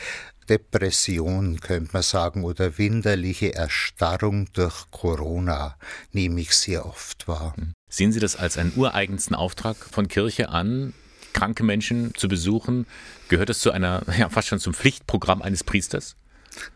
[0.49, 5.77] Depression, könnte man sagen, oder winterliche Erstarrung durch Corona
[6.12, 7.55] nehme ich sehr oft wahr.
[7.88, 10.93] Sehen Sie das als einen ureigensten Auftrag von Kirche an,
[11.33, 12.88] kranke Menschen zu besuchen?
[13.27, 16.15] Gehört das zu einer, ja, fast schon zum Pflichtprogramm eines Priesters?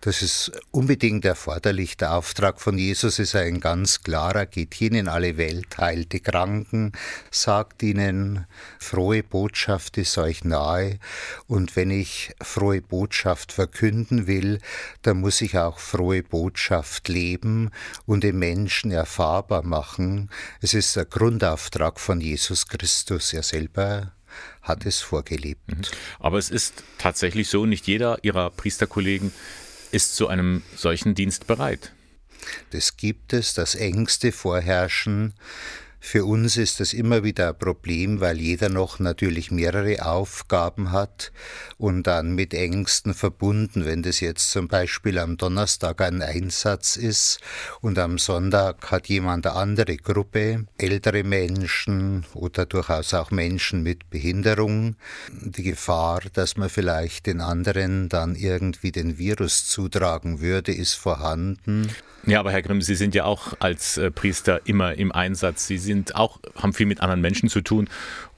[0.02, 1.98] Das ist unbedingt erforderlich.
[1.98, 4.46] Der Auftrag von Jesus ist ein ganz klarer.
[4.46, 6.92] Geht hin in alle Welt, heilt die Kranken,
[7.32, 8.46] sagt ihnen,
[8.80, 11.00] frohe Botschaft ist euch nahe.
[11.48, 14.60] Und wenn ich frohe Botschaft verkünden will,
[15.02, 17.72] dann muss ich auch frohe Botschaft leben
[18.06, 20.30] und den Menschen erfahrbar machen.
[20.62, 23.34] Es ist der Grundauftrag von Jesus Christus.
[23.34, 24.14] Er selber
[24.62, 25.68] hat es vorgelebt.
[25.68, 25.82] Mhm.
[26.20, 29.32] Aber es ist tatsächlich so, nicht jeder Ihrer Priesterkollegen
[29.94, 31.94] ist zu einem solchen Dienst bereit.
[32.72, 35.34] Das gibt es, dass Ängste vorherrschen,
[36.06, 41.32] für uns ist das immer wieder ein Problem, weil jeder noch natürlich mehrere Aufgaben hat
[41.78, 47.40] und dann mit Ängsten verbunden, wenn das jetzt zum Beispiel am Donnerstag ein Einsatz ist
[47.80, 54.10] und am Sonntag hat jemand eine andere Gruppe, ältere Menschen oder durchaus auch Menschen mit
[54.10, 54.98] Behinderung.
[55.32, 61.90] Die Gefahr, dass man vielleicht den anderen dann irgendwie den Virus zutragen würde, ist vorhanden.
[62.26, 65.68] Ja, aber Herr Grimm, Sie sind ja auch als äh, Priester immer im Einsatz.
[65.68, 67.90] Sie sind auch, haben viel mit anderen Menschen zu tun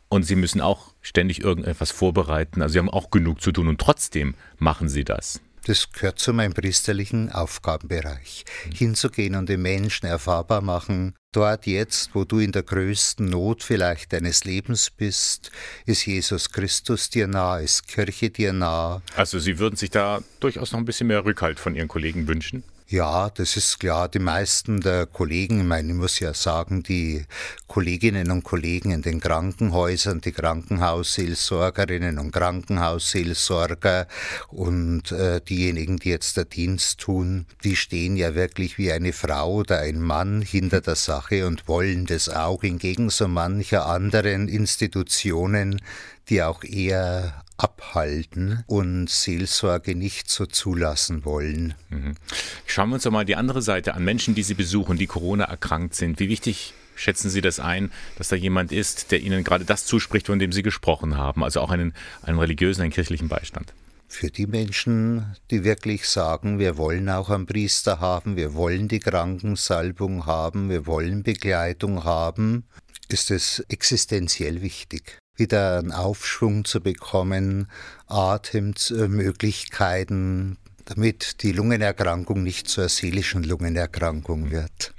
[0.09, 2.61] und Sie müssen auch ständig irgendetwas vorbereiten.
[2.61, 5.41] Also Sie haben auch genug zu tun und trotzdem machen Sie das.
[5.65, 8.45] Das gehört zu meinem priesterlichen Aufgabenbereich.
[8.67, 8.71] Mhm.
[8.71, 11.15] Hinzugehen und den Menschen erfahrbar machen.
[11.31, 15.51] Dort jetzt, wo du in der größten Not vielleicht deines Lebens bist,
[15.85, 19.01] ist Jesus Christus dir nah, ist Kirche dir nah.
[19.15, 22.63] Also Sie würden sich da durchaus noch ein bisschen mehr Rückhalt von Ihren Kollegen wünschen?
[22.87, 24.09] Ja, das ist klar.
[24.09, 27.25] Die meisten der Kollegen, ich meine, ich muss ja sagen, die
[27.65, 34.07] Kolleginnen und Kollegen in den Krankenhäusern, die Krankenhausseelsorgerinnen und Krankenhausseelsorger
[34.49, 39.55] und äh, diejenigen, die jetzt der Dienst tun, die stehen ja wirklich wie eine Frau
[39.55, 45.81] oder ein Mann hinter der Sache und wollen das auch, hingegen so mancher anderen Institutionen,
[46.29, 51.73] die auch eher abhalten und Seelsorge nicht so zulassen wollen.
[51.89, 52.15] Mhm.
[52.65, 54.03] Schauen wir uns doch mal die andere Seite an.
[54.03, 56.19] Menschen, die Sie besuchen, die Corona erkrankt sind.
[56.19, 60.27] Wie wichtig schätzen Sie das ein, dass da jemand ist, der Ihnen gerade das zuspricht,
[60.27, 63.73] von dem Sie gesprochen haben, also auch einen, einen religiösen, einen kirchlichen Beistand?
[64.07, 68.99] Für die Menschen, die wirklich sagen, wir wollen auch einen Priester haben, wir wollen die
[68.99, 72.65] Krankensalbung haben, wir wollen Begleitung haben,
[73.09, 77.67] ist es existenziell wichtig wieder einen Aufschwung zu bekommen,
[78.07, 84.93] Atemmöglichkeiten, damit die Lungenerkrankung nicht zur seelischen Lungenerkrankung wird.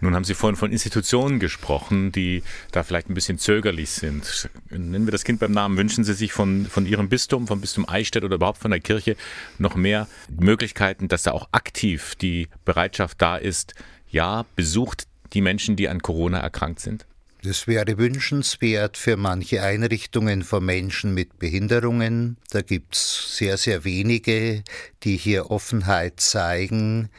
[0.00, 4.50] Nun haben Sie vorhin von Institutionen gesprochen, die da vielleicht ein bisschen zögerlich sind.
[4.68, 5.78] Nennen wir das Kind beim Namen.
[5.78, 9.16] Wünschen Sie sich von, von Ihrem Bistum, vom Bistum Eichstätt oder überhaupt von der Kirche
[9.56, 13.72] noch mehr Möglichkeiten, dass da auch aktiv die Bereitschaft da ist,
[14.10, 17.06] ja, besucht die Menschen, die an Corona erkrankt sind?
[17.44, 22.38] Das wäre wünschenswert für manche Einrichtungen von Menschen mit Behinderungen.
[22.48, 24.64] Da gibt es sehr, sehr wenige,
[25.02, 27.10] die hier Offenheit zeigen,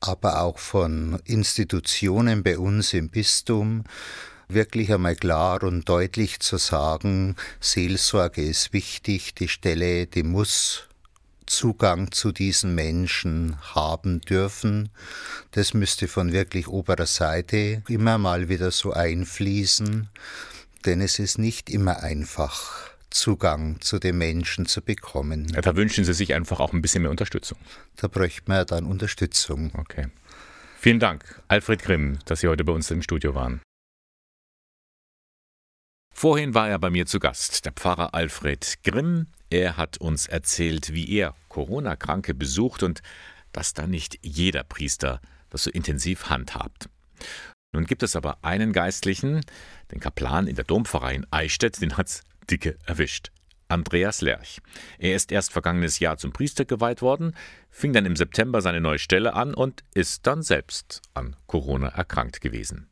[0.00, 3.84] aber auch von Institutionen bei uns im Bistum
[4.48, 10.88] wirklich einmal klar und deutlich zu sagen, Seelsorge ist wichtig, die Stelle, die muss
[11.46, 14.90] Zugang zu diesen Menschen haben dürfen.
[15.52, 20.08] Das müsste von wirklich oberer Seite immer mal wieder so einfließen,
[20.84, 22.90] denn es ist nicht immer einfach.
[23.10, 25.46] Zugang zu den Menschen zu bekommen.
[25.54, 27.58] Ja, da wünschen Sie sich einfach auch ein bisschen mehr Unterstützung.
[27.94, 29.70] Da bräuchte man ja dann Unterstützung.
[29.76, 30.08] Okay.
[30.80, 33.60] Vielen Dank, Alfred Grimm, dass Sie heute bei uns im Studio waren.
[36.16, 39.26] Vorhin war er bei mir zu Gast, der Pfarrer Alfred Grimm.
[39.50, 43.02] Er hat uns erzählt, wie er Corona-Kranke besucht und
[43.50, 46.88] dass da nicht jeder Priester das so intensiv handhabt.
[47.72, 49.40] Nun gibt es aber einen Geistlichen,
[49.90, 53.32] den Kaplan in der Dompfarrei in Eichstätt, den hat's dicke erwischt.
[53.66, 54.60] Andreas Lerch.
[54.98, 57.34] Er ist erst vergangenes Jahr zum Priester geweiht worden,
[57.70, 62.40] fing dann im September seine neue Stelle an und ist dann selbst an Corona erkrankt
[62.40, 62.88] gewesen.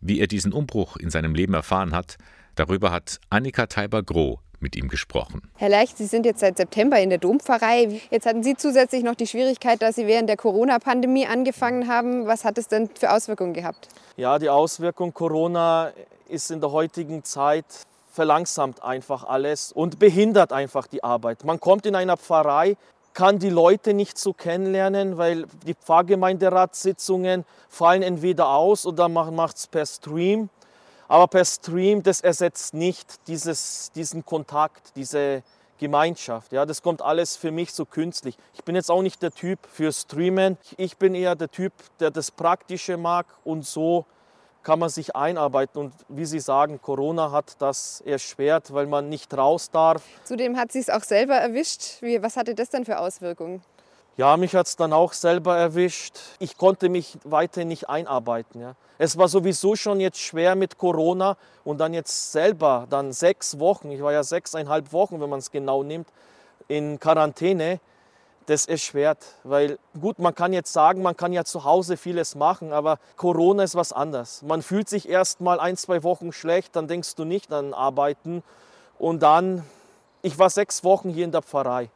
[0.00, 2.16] Wie er diesen Umbruch in seinem Leben erfahren hat,
[2.56, 5.42] Darüber hat Annika Teiber-Groh mit ihm gesprochen.
[5.56, 8.00] Herr Leicht, Sie sind jetzt seit September in der Dompfarrei.
[8.10, 12.26] Jetzt hatten Sie zusätzlich noch die Schwierigkeit, dass Sie während der Corona-Pandemie angefangen haben.
[12.26, 13.88] Was hat es denn für Auswirkungen gehabt?
[14.16, 15.92] Ja, die Auswirkung Corona
[16.28, 17.66] ist in der heutigen Zeit
[18.10, 21.44] verlangsamt einfach alles und behindert einfach die Arbeit.
[21.44, 22.76] Man kommt in einer Pfarrei,
[23.12, 29.56] kann die Leute nicht so kennenlernen, weil die Pfarrgemeinderatssitzungen fallen entweder aus oder man macht
[29.56, 30.48] es per Stream.
[31.14, 35.44] Aber per Stream, das ersetzt nicht dieses, diesen Kontakt, diese
[35.78, 36.52] Gemeinschaft.
[36.52, 38.36] Ja, das kommt alles für mich so künstlich.
[38.52, 40.58] Ich bin jetzt auch nicht der Typ für Streamen.
[40.76, 44.06] Ich bin eher der Typ, der das Praktische mag und so
[44.64, 45.80] kann man sich einarbeiten.
[45.80, 50.02] Und wie Sie sagen, Corona hat das erschwert, weil man nicht raus darf.
[50.24, 52.02] Zudem hat sie es auch selber erwischt.
[52.02, 53.62] Wie, was hatte das dann für Auswirkungen?
[54.16, 56.20] Ja, mich hat es dann auch selber erwischt.
[56.38, 58.60] Ich konnte mich weiter nicht einarbeiten.
[58.60, 58.76] Ja.
[58.96, 63.90] Es war sowieso schon jetzt schwer mit Corona und dann jetzt selber, dann sechs Wochen,
[63.90, 66.08] ich war ja sechseinhalb Wochen, wenn man es genau nimmt,
[66.68, 67.80] in Quarantäne,
[68.46, 69.18] das erschwert.
[69.42, 73.64] Weil gut, man kann jetzt sagen, man kann ja zu Hause vieles machen, aber Corona
[73.64, 74.42] ist was anderes.
[74.42, 78.44] Man fühlt sich erst mal ein, zwei Wochen schlecht, dann denkst du nicht an Arbeiten
[78.96, 79.64] und dann,
[80.22, 81.90] ich war sechs Wochen hier in der Pfarrei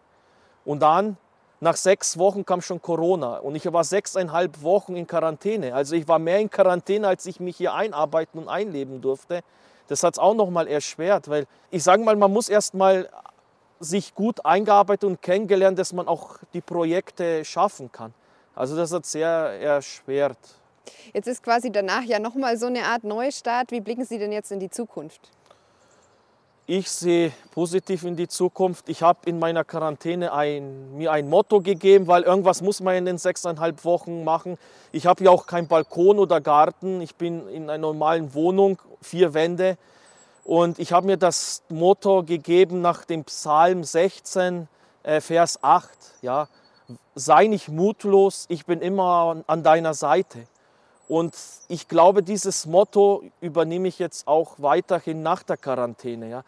[0.65, 1.17] und dann
[1.61, 5.75] nach sechs Wochen kam schon Corona und ich war sechseinhalb Wochen in Quarantäne.
[5.75, 9.41] Also ich war mehr in Quarantäne, als ich mich hier einarbeiten und einleben durfte.
[9.89, 13.09] Das hat es auch noch mal erschwert, weil ich sage mal, man muss erst mal
[13.81, 18.13] sich gut eingearbeitet und kennengelernt, dass man auch die Projekte schaffen kann.
[18.55, 20.39] Also das hat sehr erschwert.
[21.13, 23.71] Jetzt ist quasi danach ja noch mal so eine Art Neustart.
[23.71, 25.31] Wie blicken Sie denn jetzt in die Zukunft?
[26.71, 28.91] Ich sehe positiv in die Zukunft.
[28.91, 33.07] Ich habe in meiner Quarantäne ein, mir ein Motto gegeben, weil irgendwas muss man in
[33.07, 34.59] den sechseinhalb Wochen machen.
[34.93, 37.01] Ich habe ja auch keinen Balkon oder Garten.
[37.01, 39.79] Ich bin in einer normalen Wohnung, vier Wände.
[40.45, 44.69] Und ich habe mir das Motto gegeben nach dem Psalm 16,
[45.05, 45.89] äh, Vers 8.
[46.21, 46.49] Ja,
[47.15, 50.41] sei nicht mutlos, ich bin immer an deiner Seite.
[51.09, 51.35] Und
[51.69, 56.29] ich glaube, dieses Motto übernehme ich jetzt auch weiterhin nach der Quarantäne.
[56.29, 56.45] Ja.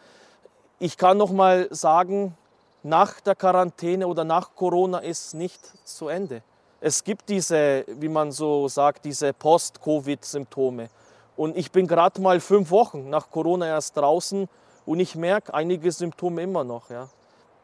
[0.79, 2.37] Ich kann noch mal sagen,
[2.83, 6.43] nach der Quarantäne oder nach Corona ist nicht zu Ende.
[6.81, 10.89] Es gibt diese, wie man so sagt, diese Post-Covid-Symptome.
[11.37, 14.49] Und ich bin gerade mal fünf Wochen nach Corona erst draußen
[14.87, 16.91] und ich merke einige Symptome immer noch.
[16.91, 17.09] Ja.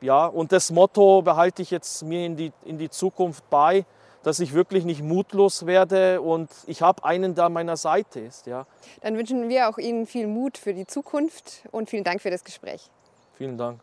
[0.01, 3.87] Ja, und das Motto behalte ich jetzt mir in die, in die Zukunft bei
[4.27, 8.49] dass ich wirklich nicht mutlos werde und ich habe einen, der an meiner Seite ist.
[8.49, 8.67] Ja.
[9.01, 12.43] Dann wünschen wir auch Ihnen viel Mut für die Zukunft und vielen Dank für das
[12.43, 12.91] Gespräch.
[13.39, 13.81] Vielen Dank.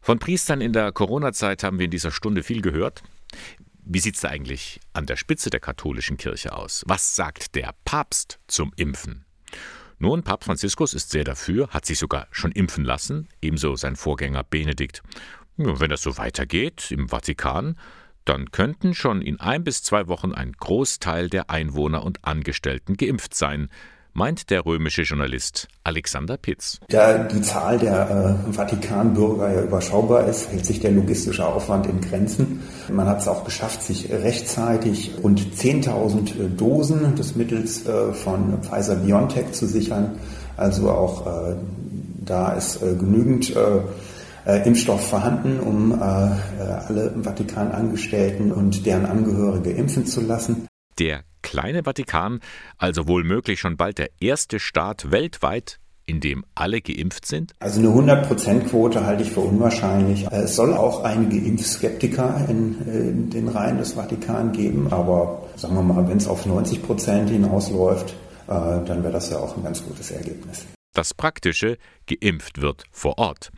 [0.00, 3.04] Von Priestern in der Corona-Zeit haben wir in dieser Stunde viel gehört.
[3.84, 6.82] Wie sieht es da eigentlich an der Spitze der katholischen Kirche aus?
[6.88, 9.26] Was sagt der Papst zum Impfen?
[10.00, 14.42] Nun, Papst Franziskus ist sehr dafür, hat sich sogar schon impfen lassen, ebenso sein Vorgänger
[14.42, 15.04] Benedikt.
[15.56, 17.76] Wenn das so weitergeht im Vatikan,
[18.24, 23.34] dann könnten schon in ein bis zwei Wochen ein Großteil der Einwohner und Angestellten geimpft
[23.34, 23.68] sein,
[24.18, 26.80] meint der römische Journalist Alexander Pitz.
[26.88, 32.00] Da die Zahl der äh, Vatikanbürger ja überschaubar ist, hält sich der logistische Aufwand in
[32.00, 32.60] Grenzen.
[32.92, 38.60] Man hat es auch geschafft, sich rechtzeitig rund 10.000 äh, Dosen des Mittels äh, von
[38.62, 40.18] Pfizer BioNTech zu sichern.
[40.56, 41.56] Also auch äh,
[42.24, 43.54] da ist äh, genügend
[44.48, 46.00] äh, äh, Impfstoff vorhanden, um äh, äh,
[46.88, 50.66] alle Vatikanangestellten und deren Angehörige impfen zu lassen.
[50.98, 52.40] Der kleine Vatikan,
[52.78, 57.52] also wohl möglich schon bald der erste Staat weltweit, in dem alle geimpft sind?
[57.60, 60.26] Also eine 100%-Quote halte ich für unwahrscheinlich.
[60.30, 65.82] Es soll auch einige Impfskeptiker in, in den Reihen des Vatikan geben, aber sagen wir
[65.82, 68.14] mal, wenn es auf 90% hinausläuft,
[68.46, 70.64] äh, dann wäre das ja auch ein ganz gutes Ergebnis.
[70.94, 73.52] Das Praktische, geimpft wird vor Ort.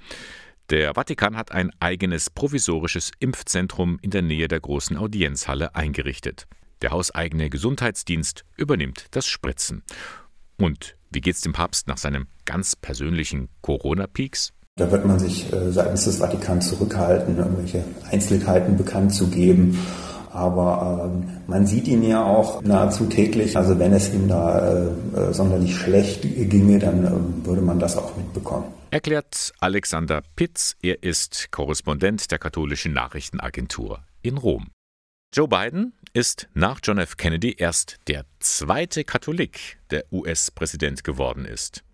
[0.70, 6.46] Der Vatikan hat ein eigenes provisorisches Impfzentrum in der Nähe der großen Audienzhalle eingerichtet.
[6.80, 9.83] Der hauseigene Gesundheitsdienst übernimmt das Spritzen.
[10.56, 14.52] Und wie geht's dem Papst nach seinem ganz persönlichen Corona-Peaks?
[14.76, 19.76] Da wird man sich äh, seitens des Vatikans zurückhalten, irgendwelche Einzelheiten bekannt zu geben.
[20.33, 23.56] Aber ähm, man sieht ihn ja auch nahezu täglich.
[23.56, 27.96] Also wenn es ihm da äh, äh sonderlich schlecht ginge, dann äh, würde man das
[27.96, 28.80] auch mitbekommen.
[28.92, 30.74] Erklärt Alexander Pitz.
[30.83, 34.72] Er ist Korrespondent der katholischen Nachrichtenagentur in Rom.
[35.33, 37.16] Joe Biden ist nach John F.
[37.16, 41.85] Kennedy erst der zweite Katholik, der US-Präsident geworden ist.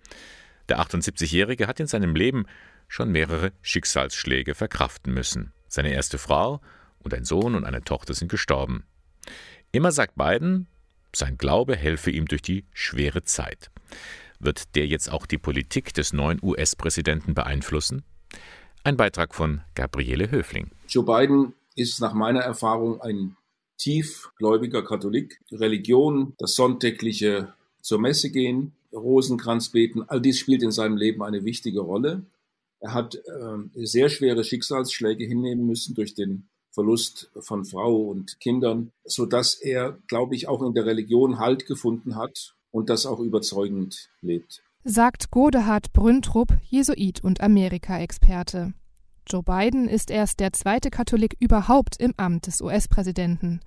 [0.70, 2.46] Der 78-Jährige hat in seinem Leben
[2.88, 5.52] schon mehrere Schicksalsschläge verkraften müssen.
[5.68, 6.62] Seine erste Frau
[7.00, 8.85] und ein Sohn und eine Tochter sind gestorben.
[9.70, 10.66] Immer sagt Biden,
[11.14, 13.70] sein Glaube helfe ihm durch die schwere Zeit.
[14.38, 18.05] Wird der jetzt auch die Politik des neuen US-Präsidenten beeinflussen?
[18.85, 20.70] Ein Beitrag von Gabriele Höfling.
[20.88, 23.37] Joe Biden ist nach meiner Erfahrung ein
[23.79, 25.40] tiefgläubiger Katholik.
[25.53, 31.44] Religion, das sonntägliche zur Messe gehen, Rosenkranz beten, all dies spielt in seinem Leben eine
[31.44, 32.25] wichtige Rolle.
[32.81, 38.92] Er hat äh, sehr schwere Schicksalsschläge hinnehmen müssen durch den Verlust von Frau und Kindern,
[39.05, 43.20] so dass er, glaube ich, auch in der Religion Halt gefunden hat und das auch
[43.20, 44.62] überzeugend lebt.
[44.85, 48.72] Sagt Godehard Brüntrup, Jesuit und Amerika-Experte.
[49.26, 53.61] Joe Biden ist erst der zweite Katholik überhaupt im Amt des US-Präsidenten.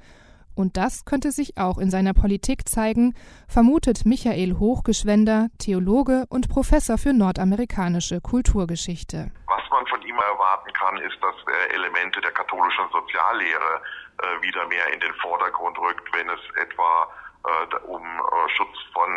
[0.56, 3.16] Und das könnte sich auch in seiner Politik zeigen,
[3.48, 9.32] vermutet Michael Hochgeschwender, Theologe und Professor für nordamerikanische Kulturgeschichte.
[9.48, 13.82] Was man von ihm erwarten kann, ist, dass er Elemente der katholischen Soziallehre
[14.20, 17.08] äh, wieder mehr in den Vordergrund rückt, wenn es etwa
[17.46, 19.10] äh, um äh, Schutz von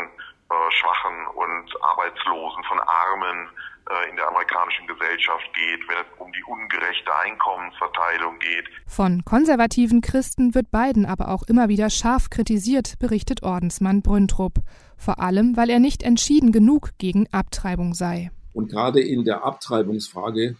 [0.50, 3.48] äh, Schwachen und Arbeitslosen, von Armen
[3.90, 8.68] äh, in der amerikanischen Gesellschaft geht, wenn es um die ungerechte Einkommensverteilung geht.
[8.87, 14.61] Von konservativen Christen wird Biden aber auch immer wieder scharf kritisiert, berichtet Ordensmann Brüntrup.
[14.96, 18.30] Vor allem, weil er nicht entschieden genug gegen Abtreibung sei.
[18.52, 20.56] Und gerade in der Abtreibungsfrage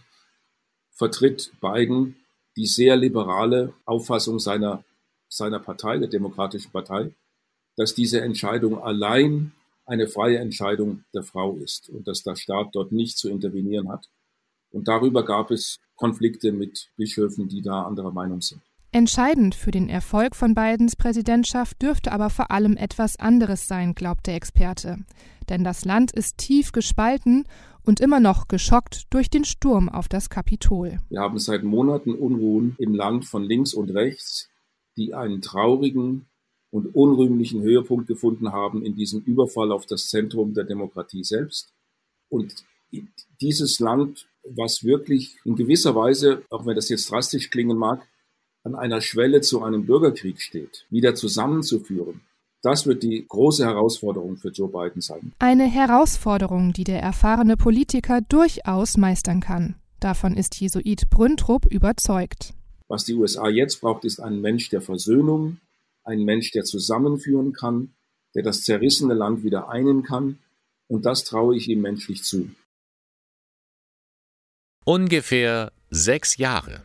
[0.91, 2.17] vertritt Biden
[2.57, 4.83] die sehr liberale Auffassung seiner,
[5.29, 7.11] seiner Partei, der Demokratischen Partei,
[7.75, 9.51] dass diese Entscheidung allein
[9.85, 14.09] eine freie Entscheidung der Frau ist und dass der Staat dort nicht zu intervenieren hat.
[14.71, 18.61] Und darüber gab es Konflikte mit Bischöfen, die da anderer Meinung sind.
[18.91, 24.27] Entscheidend für den Erfolg von Bidens Präsidentschaft dürfte aber vor allem etwas anderes sein, glaubt
[24.27, 24.99] der Experte.
[25.49, 27.45] Denn das Land ist tief gespalten
[27.83, 30.99] und immer noch geschockt durch den Sturm auf das Kapitol.
[31.09, 34.49] Wir haben seit Monaten Unruhen im Land von links und rechts,
[34.95, 36.27] die einen traurigen
[36.73, 41.71] und unrühmlichen Höhepunkt gefunden haben in diesem Überfall auf das Zentrum der Demokratie selbst.
[42.29, 42.65] Und
[43.39, 48.07] dieses Land, was wirklich in gewisser Weise, auch wenn das jetzt drastisch klingen mag,
[48.63, 52.21] an einer Schwelle zu einem Bürgerkrieg steht, wieder zusammenzuführen.
[52.63, 55.33] Das wird die große Herausforderung für Joe Biden sein.
[55.37, 59.75] Eine Herausforderung, die der erfahrene Politiker durchaus meistern kann.
[59.99, 62.55] Davon ist Jesuit Brüntrup überzeugt.
[62.87, 65.57] Was die USA jetzt braucht, ist ein Mensch der Versöhnung,
[66.03, 67.93] ein Mensch, der zusammenführen kann,
[68.35, 70.39] der das zerrissene Land wieder einen kann.
[70.87, 72.51] Und das traue ich ihm menschlich zu.
[74.85, 76.83] Ungefähr sechs Jahre.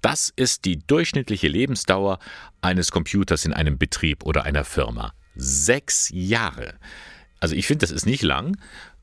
[0.00, 2.18] Das ist die durchschnittliche Lebensdauer
[2.60, 5.12] eines Computers in einem Betrieb oder einer Firma.
[5.34, 6.74] Sechs Jahre.
[7.40, 8.58] Also ich finde, das ist nicht lang.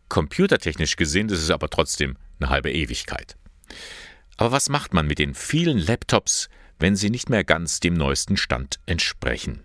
[0.09, 3.37] Computertechnisch gesehen, das ist aber trotzdem eine halbe Ewigkeit.
[4.37, 8.37] Aber was macht man mit den vielen Laptops, wenn sie nicht mehr ganz dem neuesten
[8.37, 9.63] Stand entsprechen.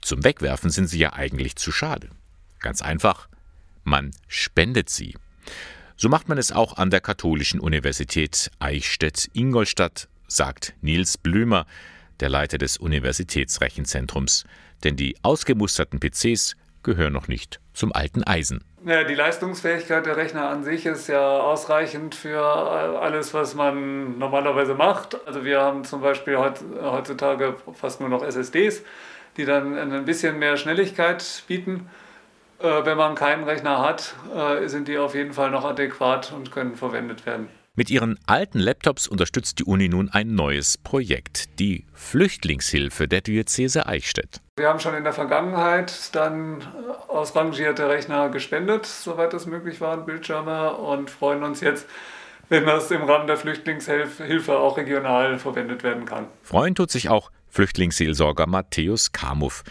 [0.00, 2.10] Zum Wegwerfen sind sie ja eigentlich zu schade.
[2.60, 3.28] Ganz einfach,
[3.84, 5.16] man spendet sie.
[5.96, 11.66] So macht man es auch an der Katholischen Universität Eichstätt-Ingolstadt, sagt Nils Blümer,
[12.20, 14.44] der Leiter des Universitätsrechenzentrums,
[14.84, 18.64] denn die ausgemusterten PCs gehören noch nicht zum alten Eisen.
[18.84, 24.74] Ja, die Leistungsfähigkeit der Rechner an sich ist ja ausreichend für alles, was man normalerweise
[24.74, 25.24] macht.
[25.26, 28.82] Also wir haben zum Beispiel heutzutage fast nur noch SSDs,
[29.36, 31.88] die dann ein bisschen mehr Schnelligkeit bieten.
[32.62, 36.52] Äh, wenn man keinen Rechner hat, äh, sind die auf jeden Fall noch adäquat und
[36.52, 37.48] können verwendet werden.
[37.74, 43.86] Mit ihren alten Laptops unterstützt die Uni nun ein neues Projekt, die Flüchtlingshilfe der Diözese
[43.86, 44.42] Eichstätt.
[44.58, 46.62] Wir haben schon in der Vergangenheit dann
[47.08, 51.86] ausrangierte Rechner gespendet, soweit das möglich war, Bildschirme, und freuen uns jetzt,
[52.50, 56.26] wenn das im Rahmen der Flüchtlingshilfe auch regional verwendet werden kann.
[56.42, 59.64] Freuen tut sich auch Flüchtlingsseelsorger Matthäus Kamuff.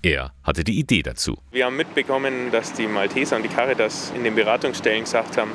[0.00, 1.36] Er hatte die Idee dazu.
[1.50, 5.50] Wir haben mitbekommen, dass die Malteser und die Caritas in den Beratungsstellen gesagt haben,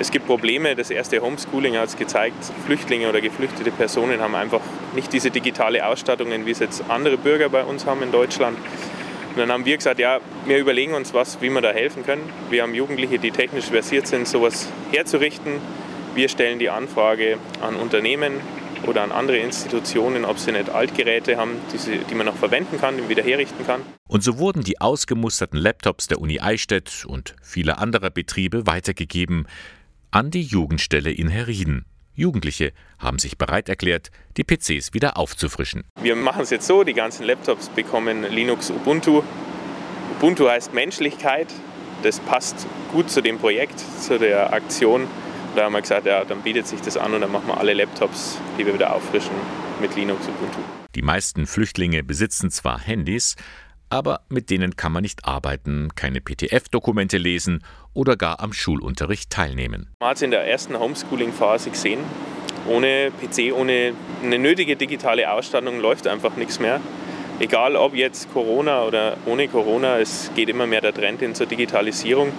[0.00, 0.76] es gibt Probleme.
[0.76, 2.36] Das erste Homeschooling hat es gezeigt,
[2.66, 4.60] Flüchtlinge oder geflüchtete Personen haben einfach
[4.94, 8.56] nicht diese digitale Ausstattung, wie es jetzt andere Bürger bei uns haben in Deutschland.
[8.58, 12.22] Und dann haben wir gesagt, ja, wir überlegen uns was, wie wir da helfen können.
[12.50, 15.54] Wir haben Jugendliche, die technisch versiert sind, sowas herzurichten.
[16.14, 18.40] Wir stellen die Anfrage an Unternehmen
[18.86, 22.80] oder an andere Institutionen, ob sie nicht Altgeräte haben, die, sie, die man noch verwenden
[22.80, 23.80] kann, die wieder herrichten kann.
[24.06, 29.46] Und so wurden die ausgemusterten Laptops der Uni Eichstätt und vieler anderer Betriebe weitergegeben
[30.10, 31.84] an die Jugendstelle in Herrieden.
[32.14, 35.84] Jugendliche haben sich bereit erklärt, die PCs wieder aufzufrischen.
[36.00, 39.22] Wir machen es jetzt so, die ganzen Laptops bekommen Linux Ubuntu.
[40.16, 41.46] Ubuntu heißt Menschlichkeit.
[42.02, 45.06] Das passt gut zu dem Projekt, zu der Aktion.
[45.54, 47.74] Da haben wir gesagt, ja, dann bietet sich das an und dann machen wir alle
[47.74, 49.34] Laptops, die wir wieder auffrischen,
[49.80, 50.58] mit Linux Ubuntu.
[50.94, 53.36] Die meisten Flüchtlinge besitzen zwar Handys,
[53.90, 57.64] aber mit denen kann man nicht arbeiten, keine PTF-Dokumente lesen
[57.94, 59.88] oder gar am Schulunterricht teilnehmen.
[60.00, 62.00] Man hat es in der ersten Homeschooling-Phase gesehen.
[62.68, 66.80] Ohne PC, ohne eine nötige digitale Ausstattung läuft einfach nichts mehr.
[67.40, 71.46] Egal ob jetzt Corona oder ohne Corona, es geht immer mehr der Trend hin zur
[71.46, 72.32] Digitalisierung.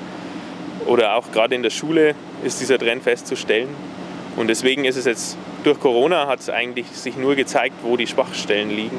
[0.86, 3.70] Oder auch gerade in der Schule ist dieser Trend festzustellen.
[4.36, 8.08] Und deswegen ist es jetzt durch Corona hat es eigentlich sich nur gezeigt, wo die
[8.08, 8.98] Schwachstellen liegen.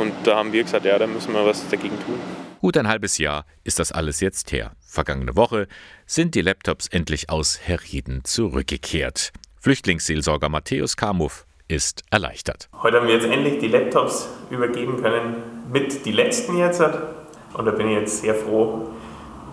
[0.00, 2.18] Und da haben wir gesagt, ja, da müssen wir was dagegen tun.
[2.62, 4.72] Gut ein halbes Jahr ist das alles jetzt her.
[4.80, 5.68] Vergangene Woche
[6.06, 9.30] sind die Laptops endlich aus Herrieden zurückgekehrt.
[9.58, 12.70] Flüchtlingsseelsorger Matthäus Kamuff ist erleichtert.
[12.82, 15.36] Heute haben wir jetzt endlich die Laptops übergeben können,
[15.70, 16.80] mit die letzten jetzt.
[16.80, 18.88] Und da bin ich jetzt sehr froh,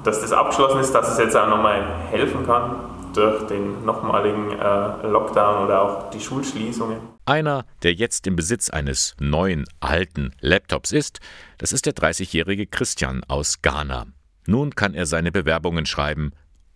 [0.05, 5.07] dass das abgeschlossen ist, dass es jetzt auch nochmal helfen kann durch den nochmaligen äh,
[5.07, 6.99] Lockdown oder auch die Schulschließungen.
[7.26, 11.20] Einer, der jetzt im Besitz eines neuen, alten Laptops ist,
[11.57, 14.05] das ist der 30-jährige Christian aus Ghana.
[14.45, 16.32] Nun kann er seine Bewerbungen schreiben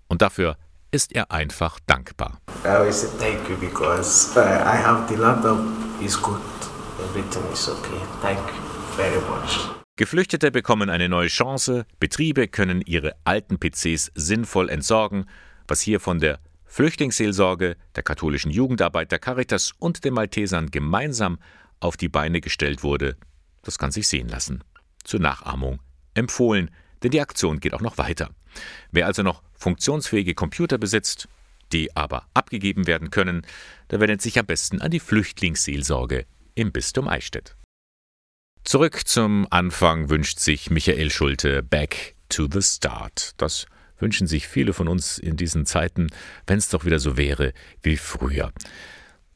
[0.10, 0.58] und dafür
[0.90, 2.40] ist er einfach dankbar.
[2.66, 5.60] I always say thank you because uh, I have the laptop
[6.02, 6.42] is good.
[7.00, 8.02] Everything is okay.
[8.22, 9.70] Thank you very much.
[9.96, 15.26] Geflüchtete bekommen eine neue Chance, Betriebe können ihre alten PCs sinnvoll entsorgen
[15.72, 21.40] was hier von der Flüchtlingsseelsorge, der katholischen Jugendarbeit, der Caritas und den Maltesern gemeinsam
[21.80, 23.16] auf die Beine gestellt wurde,
[23.62, 24.66] das kann sich sehen lassen.
[25.06, 25.80] Zur Nachahmung
[26.14, 28.32] empfohlen, denn die Aktion geht auch noch weiter.
[28.92, 31.30] Wer also noch funktionsfähige Computer besitzt,
[31.72, 33.44] die aber abgegeben werden können,
[33.92, 37.56] der wendet sich am besten an die Flüchtlingsseelsorge im Bistum Eichstätt.
[38.66, 43.32] Zurück zum Anfang wünscht sich Michael Schulte Back to the Start.
[43.38, 43.68] Das
[44.02, 46.08] wünschen sich viele von uns in diesen Zeiten,
[46.48, 48.52] wenn es doch wieder so wäre wie früher.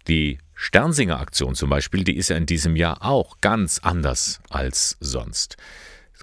[0.08, 5.58] Die Sternsinger-Aktion zum Beispiel, die ist ja in diesem Jahr auch ganz anders als sonst.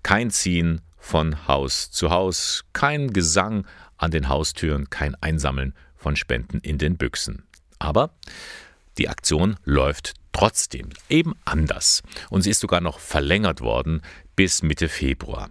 [0.03, 3.67] Kein Ziehen von Haus zu Haus, kein Gesang
[3.97, 7.45] an den Haustüren, kein Einsammeln von Spenden in den Büchsen.
[7.79, 8.15] Aber
[8.99, 14.03] die Aktion läuft trotzdem eben anders und sie ist sogar noch verlängert worden
[14.37, 15.51] bis Mitte Februar.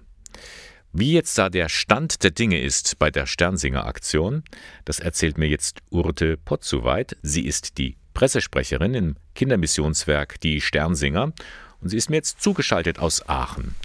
[0.94, 4.44] Wie jetzt da der Stand der Dinge ist bei der Sternsinger-Aktion,
[4.84, 7.16] das erzählt mir jetzt Urte Potzuweit.
[7.22, 11.32] Sie ist die Pressesprecherin im Kindermissionswerk Die Sternsinger
[11.80, 13.76] und sie ist mir jetzt zugeschaltet aus Aachen.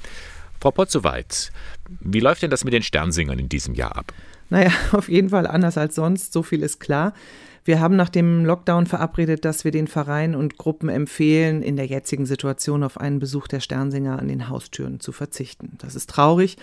[0.61, 1.52] Frau Potzuweit,
[2.00, 4.12] wie läuft denn das mit den Sternsingern in diesem Jahr ab?
[4.50, 7.14] Naja, auf jeden Fall anders als sonst, so viel ist klar.
[7.64, 11.86] Wir haben nach dem Lockdown verabredet, dass wir den Vereinen und Gruppen empfehlen, in der
[11.86, 15.72] jetzigen Situation auf einen Besuch der Sternsinger an den Haustüren zu verzichten.
[15.78, 16.59] Das ist traurig,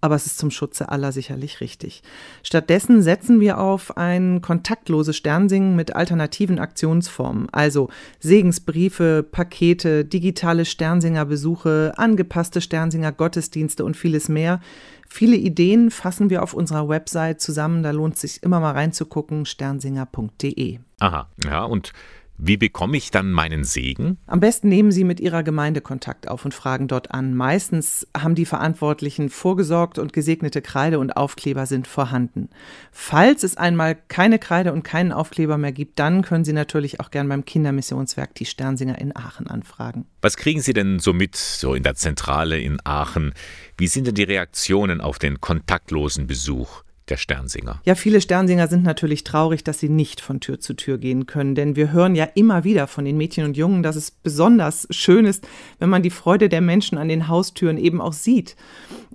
[0.00, 2.02] aber es ist zum Schutze aller sicherlich richtig.
[2.42, 7.88] Stattdessen setzen wir auf ein kontaktloses Sternsingen mit alternativen Aktionsformen, also
[8.20, 14.60] Segensbriefe, Pakete, digitale Sternsingerbesuche, angepasste Sternsinger-Gottesdienste und vieles mehr.
[15.08, 19.46] Viele Ideen fassen wir auf unserer Website zusammen, da lohnt es sich immer mal reinzugucken,
[19.46, 20.78] sternsinger.de.
[21.00, 21.92] Aha, ja, und
[22.40, 24.16] wie bekomme ich dann meinen Segen?
[24.26, 27.34] Am besten nehmen Sie mit Ihrer Gemeinde Kontakt auf und fragen dort an.
[27.34, 32.48] Meistens haben die Verantwortlichen vorgesorgt und gesegnete Kreide und Aufkleber sind vorhanden.
[32.92, 37.10] Falls es einmal keine Kreide und keinen Aufkleber mehr gibt, dann können Sie natürlich auch
[37.10, 40.06] gern beim Kindermissionswerk die Sternsinger in Aachen anfragen.
[40.22, 43.34] Was kriegen Sie denn so mit, so in der Zentrale in Aachen?
[43.76, 47.80] Wie sind denn die Reaktionen auf den kontaktlosen Besuch der Sternsinger.
[47.84, 51.54] Ja, viele Sternsinger sind natürlich traurig, dass sie nicht von Tür zu Tür gehen können,
[51.54, 55.24] denn wir hören ja immer wieder von den Mädchen und Jungen, dass es besonders schön
[55.24, 55.46] ist,
[55.78, 58.56] wenn man die Freude der Menschen an den Haustüren eben auch sieht.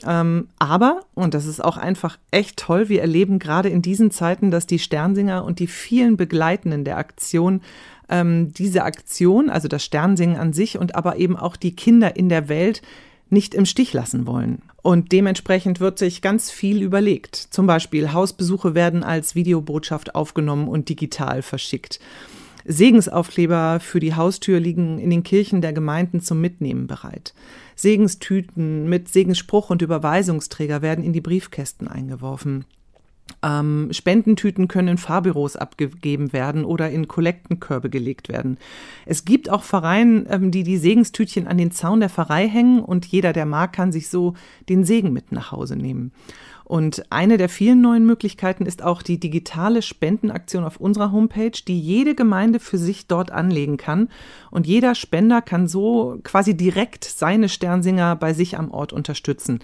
[0.05, 4.51] Ähm, aber, und das ist auch einfach echt toll, wir erleben gerade in diesen Zeiten,
[4.51, 7.61] dass die Sternsinger und die vielen Begleitenden der Aktion
[8.09, 12.29] ähm, diese Aktion, also das Sternsingen an sich und aber eben auch die Kinder in
[12.29, 12.81] der Welt
[13.33, 14.61] nicht im Stich lassen wollen.
[14.81, 17.35] Und dementsprechend wird sich ganz viel überlegt.
[17.35, 21.99] Zum Beispiel Hausbesuche werden als Videobotschaft aufgenommen und digital verschickt.
[22.65, 27.33] Segensaufkleber für die Haustür liegen in den Kirchen der Gemeinden zum Mitnehmen bereit.
[27.75, 32.65] Segenstüten mit Segensspruch und Überweisungsträger werden in die Briefkästen eingeworfen.
[33.41, 38.57] Ähm, Spendentüten können in Fahrbüros abgegeben werden oder in Kollektenkörbe gelegt werden.
[39.05, 43.05] Es gibt auch Vereine, ähm, die die Segenstütchen an den Zaun der Pfarrei hängen und
[43.05, 44.33] jeder, der mag, kann sich so
[44.69, 46.11] den Segen mit nach Hause nehmen.
[46.65, 51.79] Und eine der vielen neuen Möglichkeiten ist auch die digitale Spendenaktion auf unserer Homepage, die
[51.79, 54.07] jede Gemeinde für sich dort anlegen kann.
[54.49, 59.59] Und jeder Spender kann so quasi direkt seine Sternsinger bei sich am Ort unterstützen.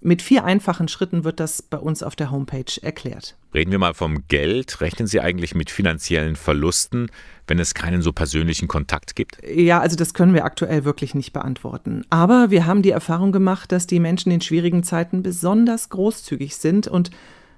[0.00, 3.36] Mit vier einfachen Schritten wird das bei uns auf der Homepage erklärt.
[3.52, 4.80] Reden wir mal vom Geld.
[4.80, 7.10] Rechnen Sie eigentlich mit finanziellen Verlusten,
[7.46, 9.38] wenn es keinen so persönlichen Kontakt gibt?
[9.44, 12.04] Ja, also das können wir aktuell wirklich nicht beantworten.
[12.10, 16.88] Aber wir haben die Erfahrung gemacht, dass die Menschen in schwierigen Zeiten besonders großzügig sind
[16.88, 17.10] und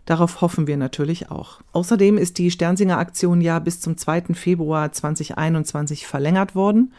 [0.06, 1.60] Darauf hoffen wir natürlich auch.
[1.70, 4.34] Außerdem ist die Sternsinger Aktion ja bis zum 2.
[4.34, 6.92] Februar 2021 verlängert worden.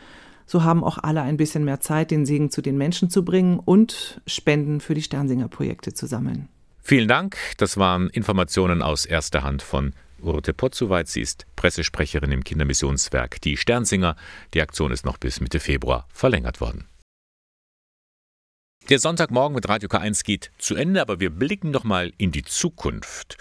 [0.52, 3.58] So haben auch alle ein bisschen mehr Zeit, den Segen zu den Menschen zu bringen
[3.58, 6.50] und Spenden für die Sternsinger-Projekte zu sammeln.
[6.82, 7.38] Vielen Dank.
[7.58, 11.08] Das waren Informationen aus erster Hand von Urte Potzuweit.
[11.08, 14.18] Sie ist Pressesprecherin im Kindermissionswerk Die Sternsinger.
[14.54, 16.84] Die Aktion ist noch bis Mitte Februar verlängert worden.
[18.90, 22.44] Der Sonntagmorgen mit Radio K1 geht zu Ende, aber wir blicken noch mal in die
[22.44, 23.38] Zukunft.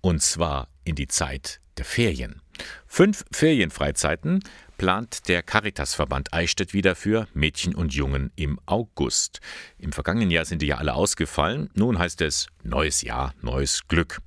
[0.00, 2.40] Und zwar in die Zeit der Ferien.
[2.86, 4.44] Fünf Ferienfreizeiten
[4.82, 9.38] plant der Caritasverband Eichstätt wieder für Mädchen und Jungen im August.
[9.78, 11.70] Im vergangenen Jahr sind die ja alle ausgefallen.
[11.74, 14.18] Nun heißt es neues Jahr, neues Glück.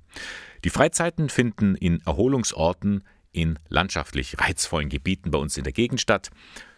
[0.63, 3.03] Die Freizeiten finden in Erholungsorten
[3.33, 6.29] in landschaftlich reizvollen Gebieten bei uns in der Gegend statt.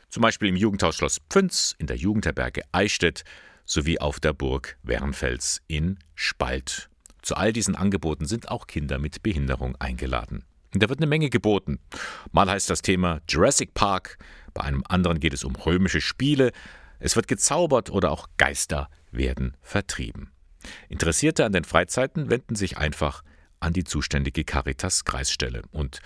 [0.09, 3.25] Zum Beispiel im Jugendhaus Schloss Pfünz, in der Jugendherberge Eichstätt
[3.63, 6.89] sowie auf der Burg Wernfels in Spalt.
[7.21, 10.45] Zu all diesen Angeboten sind auch Kinder mit Behinderung eingeladen.
[10.73, 11.79] Da wird eine Menge geboten.
[12.31, 14.17] Mal heißt das Thema Jurassic Park,
[14.53, 16.51] bei einem anderen geht es um römische Spiele,
[16.99, 20.31] es wird gezaubert oder auch Geister werden vertrieben.
[20.89, 23.23] Interessierte an den Freizeiten wenden sich einfach
[23.59, 25.99] an die zuständige Caritas Kreisstelle und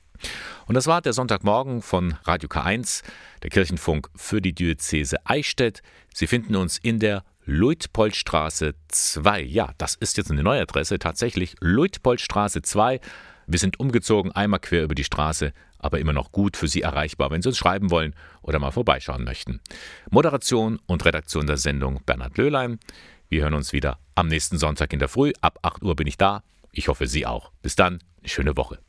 [0.65, 3.03] Und das war der Sonntagmorgen von Radio K1,
[3.41, 5.81] der Kirchenfunk für die Diözese Eichstätt.
[6.13, 9.41] Sie finden uns in der Luitpoldstraße 2.
[9.41, 13.01] Ja, das ist jetzt eine neue Adresse, tatsächlich Luitpoldstraße 2.
[13.47, 17.29] Wir sind umgezogen, einmal quer über die Straße, aber immer noch gut für Sie erreichbar,
[17.31, 19.59] wenn Sie uns schreiben wollen oder mal vorbeischauen möchten.
[20.09, 22.79] Moderation und Redaktion der Sendung Bernhard Löhlein.
[23.27, 25.33] Wir hören uns wieder am nächsten Sonntag in der Früh.
[25.41, 26.43] Ab 8 Uhr bin ich da.
[26.71, 27.51] Ich hoffe, Sie auch.
[27.61, 28.79] Bis dann, eine schöne Woche.